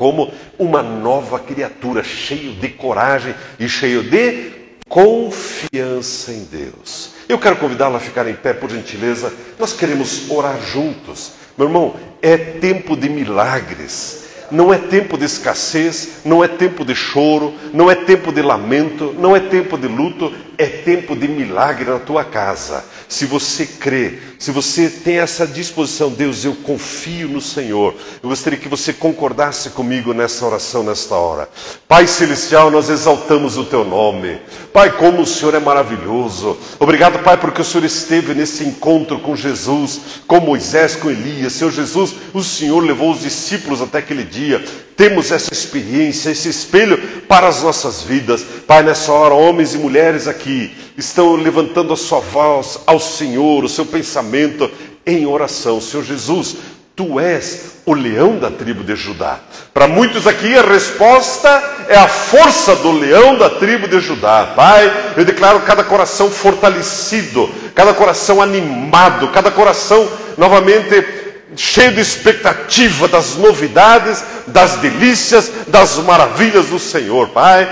como 0.00 0.32
uma 0.58 0.82
nova 0.82 1.38
criatura, 1.38 2.02
cheio 2.02 2.52
de 2.52 2.70
coragem 2.70 3.34
e 3.58 3.68
cheio 3.68 4.02
de 4.02 4.50
confiança 4.88 6.32
em 6.32 6.44
Deus. 6.44 7.10
Eu 7.28 7.38
quero 7.38 7.56
convidá-la 7.56 7.98
a 7.98 8.00
ficar 8.00 8.26
em 8.26 8.32
pé, 8.32 8.54
por 8.54 8.70
gentileza. 8.70 9.30
Nós 9.58 9.74
queremos 9.74 10.30
orar 10.30 10.58
juntos. 10.62 11.32
Meu 11.54 11.66
irmão, 11.66 11.96
é 12.22 12.34
tempo 12.38 12.96
de 12.96 13.10
milagres. 13.10 14.24
Não 14.50 14.72
é 14.72 14.78
tempo 14.78 15.18
de 15.18 15.26
escassez, 15.26 16.22
não 16.24 16.42
é 16.42 16.48
tempo 16.48 16.82
de 16.82 16.94
choro, 16.94 17.52
não 17.74 17.90
é 17.90 17.94
tempo 17.94 18.32
de 18.32 18.40
lamento, 18.40 19.14
não 19.18 19.36
é 19.36 19.40
tempo 19.40 19.76
de 19.76 19.86
luto, 19.86 20.32
é 20.60 20.66
tempo 20.66 21.16
de 21.16 21.26
milagre 21.26 21.90
na 21.90 21.98
tua 21.98 22.22
casa. 22.22 22.84
Se 23.08 23.24
você 23.24 23.64
crê, 23.64 24.18
se 24.38 24.50
você 24.50 24.90
tem 24.90 25.18
essa 25.18 25.46
disposição, 25.46 26.10
Deus, 26.10 26.44
eu 26.44 26.54
confio 26.54 27.28
no 27.28 27.40
Senhor. 27.40 27.94
Eu 28.22 28.28
gostaria 28.28 28.58
que 28.58 28.68
você 28.68 28.92
concordasse 28.92 29.70
comigo 29.70 30.12
nessa 30.12 30.44
oração, 30.44 30.82
nesta 30.82 31.14
hora. 31.14 31.48
Pai 31.88 32.06
Celestial, 32.06 32.70
nós 32.70 32.90
exaltamos 32.90 33.56
o 33.56 33.64
teu 33.64 33.86
nome. 33.86 34.38
Pai, 34.70 34.90
como 34.98 35.22
o 35.22 35.26
Senhor 35.26 35.54
é 35.54 35.58
maravilhoso. 35.58 36.58
Obrigado, 36.78 37.22
Pai, 37.22 37.38
porque 37.38 37.62
o 37.62 37.64
Senhor 37.64 37.84
esteve 37.84 38.34
nesse 38.34 38.62
encontro 38.62 39.18
com 39.18 39.34
Jesus, 39.34 40.00
com 40.26 40.40
Moisés, 40.40 40.94
com 40.94 41.10
Elias. 41.10 41.54
Senhor 41.54 41.72
Jesus, 41.72 42.14
o 42.34 42.42
Senhor 42.42 42.80
levou 42.80 43.12
os 43.12 43.22
discípulos 43.22 43.80
até 43.80 43.98
aquele 43.98 44.24
dia 44.24 44.62
temos 45.00 45.32
essa 45.32 45.50
experiência, 45.50 46.28
esse 46.28 46.50
espelho 46.50 46.98
para 47.26 47.48
as 47.48 47.62
nossas 47.62 48.02
vidas. 48.02 48.44
Pai, 48.66 48.82
nessa 48.82 49.10
hora, 49.10 49.32
homens 49.32 49.74
e 49.74 49.78
mulheres 49.78 50.28
aqui 50.28 50.76
estão 50.94 51.36
levantando 51.36 51.94
a 51.94 51.96
sua 51.96 52.20
voz 52.20 52.78
ao 52.86 53.00
Senhor, 53.00 53.64
o 53.64 53.68
seu 53.68 53.86
pensamento 53.86 54.70
em 55.06 55.24
oração. 55.24 55.80
Senhor 55.80 56.04
Jesus, 56.04 56.56
tu 56.94 57.18
és 57.18 57.76
o 57.86 57.94
leão 57.94 58.38
da 58.38 58.50
tribo 58.50 58.84
de 58.84 58.94
Judá. 58.94 59.40
Para 59.72 59.88
muitos 59.88 60.26
aqui, 60.26 60.54
a 60.54 60.60
resposta 60.60 61.48
é 61.88 61.96
a 61.96 62.06
força 62.06 62.76
do 62.76 62.92
leão 62.92 63.38
da 63.38 63.48
tribo 63.48 63.88
de 63.88 64.00
Judá. 64.00 64.52
Pai, 64.54 65.14
eu 65.16 65.24
declaro 65.24 65.60
cada 65.60 65.82
coração 65.82 66.30
fortalecido, 66.30 67.48
cada 67.74 67.94
coração 67.94 68.42
animado, 68.42 69.28
cada 69.28 69.50
coração 69.50 70.06
novamente 70.36 71.19
cheio 71.56 71.92
de 71.92 72.00
expectativa 72.00 73.08
das 73.08 73.36
novidades, 73.36 74.22
das 74.46 74.76
delícias, 74.76 75.50
das 75.66 75.96
maravilhas 75.98 76.66
do 76.66 76.78
Senhor. 76.78 77.28
Pai, 77.28 77.68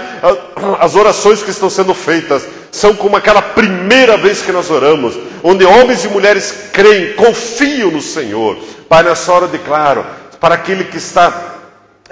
as 0.80 0.94
orações 0.94 1.42
que 1.42 1.50
estão 1.50 1.70
sendo 1.70 1.94
feitas 1.94 2.42
são 2.70 2.94
como 2.94 3.16
aquela 3.16 3.40
primeira 3.40 4.16
vez 4.16 4.42
que 4.42 4.52
nós 4.52 4.70
oramos, 4.70 5.14
onde 5.42 5.64
homens 5.64 6.04
e 6.04 6.08
mulheres 6.08 6.54
creem, 6.72 7.14
confiam 7.14 7.90
no 7.90 8.02
Senhor. 8.02 8.56
Pai, 8.88 9.02
nessa 9.02 9.32
hora 9.32 9.46
declaro 9.46 10.04
para 10.40 10.54
aquele 10.54 10.84
que 10.84 10.96
está 10.96 11.56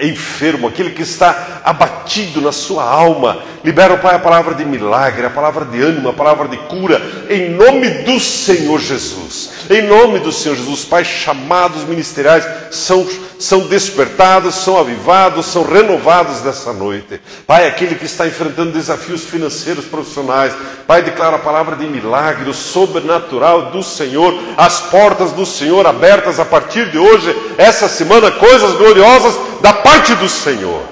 enfermo, 0.01 0.69
aquele 0.69 0.91
que 0.91 1.03
está 1.03 1.61
abatido 1.65 2.41
na 2.41 2.53
sua 2.53 2.85
alma. 2.85 3.43
Libera, 3.65 3.97
Pai, 3.97 4.15
a 4.15 4.19
palavra 4.19 4.55
de 4.55 4.65
milagre, 4.65 5.27
a 5.27 5.31
palavra 5.31 5.65
de 5.65 5.81
ânimo, 5.81 6.09
a 6.09 6.13
palavra 6.13 6.49
de 6.49 6.57
cura, 6.57 7.01
em 7.31 7.51
nome 7.51 7.89
do 8.05 8.21
Senhor 8.21 8.79
Jesus. 8.79 9.56
Em 9.69 9.83
nome 9.83 10.21
do 10.21 10.33
Senhor 10.33 10.57
Jesus, 10.57 10.85
Pai, 10.85 11.05
chamados 11.05 11.85
ministeriais 11.85 12.47
são 12.71 13.07
são 13.39 13.61
despertados, 13.67 14.55
são 14.55 14.79
avivados, 14.79 15.47
são 15.47 15.63
renovados 15.63 16.43
nessa 16.43 16.73
noite. 16.73 17.21
Pai, 17.47 17.67
aquele 17.67 17.95
que 17.95 18.07
está 18.07 18.27
enfrentando 18.27 18.73
desafios 18.73 19.25
financeiros 19.25 19.85
profissionais, 19.85 20.55
Pai, 20.87 21.03
declara 21.03 21.37
a 21.37 21.41
palavra 21.41 21.77
de 21.77 21.87
milagre, 21.87 22.53
sobrenatural 22.55 23.71
do 23.71 23.83
Senhor, 23.83 24.35
as 24.57 24.81
portas 24.81 25.33
do 25.33 25.45
Senhor 25.45 25.87
abertas 25.87 26.41
a 26.41 26.45
partir 26.45 26.91
de 26.91 26.99
hoje, 26.99 27.35
essa 27.59 27.89
semana, 27.89 28.31
coisas 28.31 28.75
gloriosas 28.77 29.37
da 29.61 29.73
parte 29.73 30.15
do 30.15 30.29
Senhor. 30.29 30.83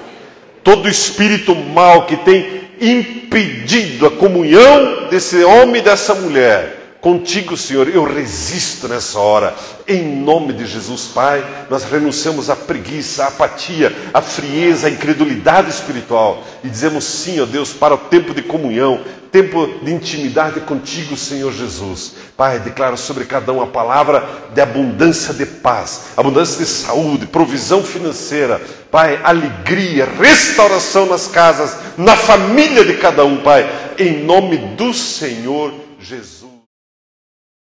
Todo 0.63 0.89
espírito 0.89 1.55
mal 1.55 2.07
que 2.07 2.17
tem 2.19 2.65
impedido 2.81 4.07
a 4.07 4.11
comunhão 4.11 5.09
desse 5.09 5.43
homem 5.45 5.77
e 5.77 5.85
dessa 5.85 6.15
mulher, 6.15 6.84
Contigo, 7.05 7.55
Senhor, 7.55 7.87
eu 7.87 8.03
resisto 8.03 8.89
nessa 8.89 9.19
hora. 9.19 9.55
Em 9.87 10.03
nome 10.03 10.55
de 10.55 10.65
Jesus, 10.65 11.05
Pai, 11.09 11.45
nós 11.69 11.85
renunciamos 11.85 12.49
à 12.49 12.57
preguiça, 12.57 13.25
à 13.25 13.27
apatia, 13.27 13.95
à 14.15 14.23
frieza, 14.23 14.87
à 14.87 14.91
incredulidade 14.91 15.69
espiritual 15.69 16.43
e 16.65 16.69
dizemos 16.71 17.05
sim, 17.05 17.39
ó 17.43 17.45
Deus, 17.45 17.75
para 17.75 17.93
o 17.93 17.99
tempo 17.99 18.33
de 18.33 18.41
comunhão, 18.41 19.03
tempo 19.31 19.67
de 19.83 19.93
intimidade 19.93 20.61
contigo, 20.61 21.15
Senhor 21.15 21.53
Jesus. 21.53 22.15
Pai, 22.39 22.59
declaro 22.59 22.97
sobre 22.97 23.27
cada 23.27 23.53
um 23.53 23.61
a 23.61 23.67
palavra 23.67 24.27
de 24.55 24.63
abundância 24.63 25.35
de 25.35 25.45
paz, 25.45 26.05
abundância 26.17 26.65
de 26.65 26.71
saúde, 26.71 27.27
provisão 27.27 27.83
financeira. 27.83 28.63
Pai, 28.91 29.21
alegria, 29.23 30.09
restauração 30.19 31.05
nas 31.05 31.29
casas, 31.29 31.77
na 31.99 32.17
família 32.17 32.83
de 32.83 32.95
cada 32.95 33.27
um, 33.27 33.43
Pai, 33.43 33.71
em 33.99 34.25
nome 34.25 34.57
do 34.57 34.95
Senhor 34.95 35.71
Jesus. 36.01 36.44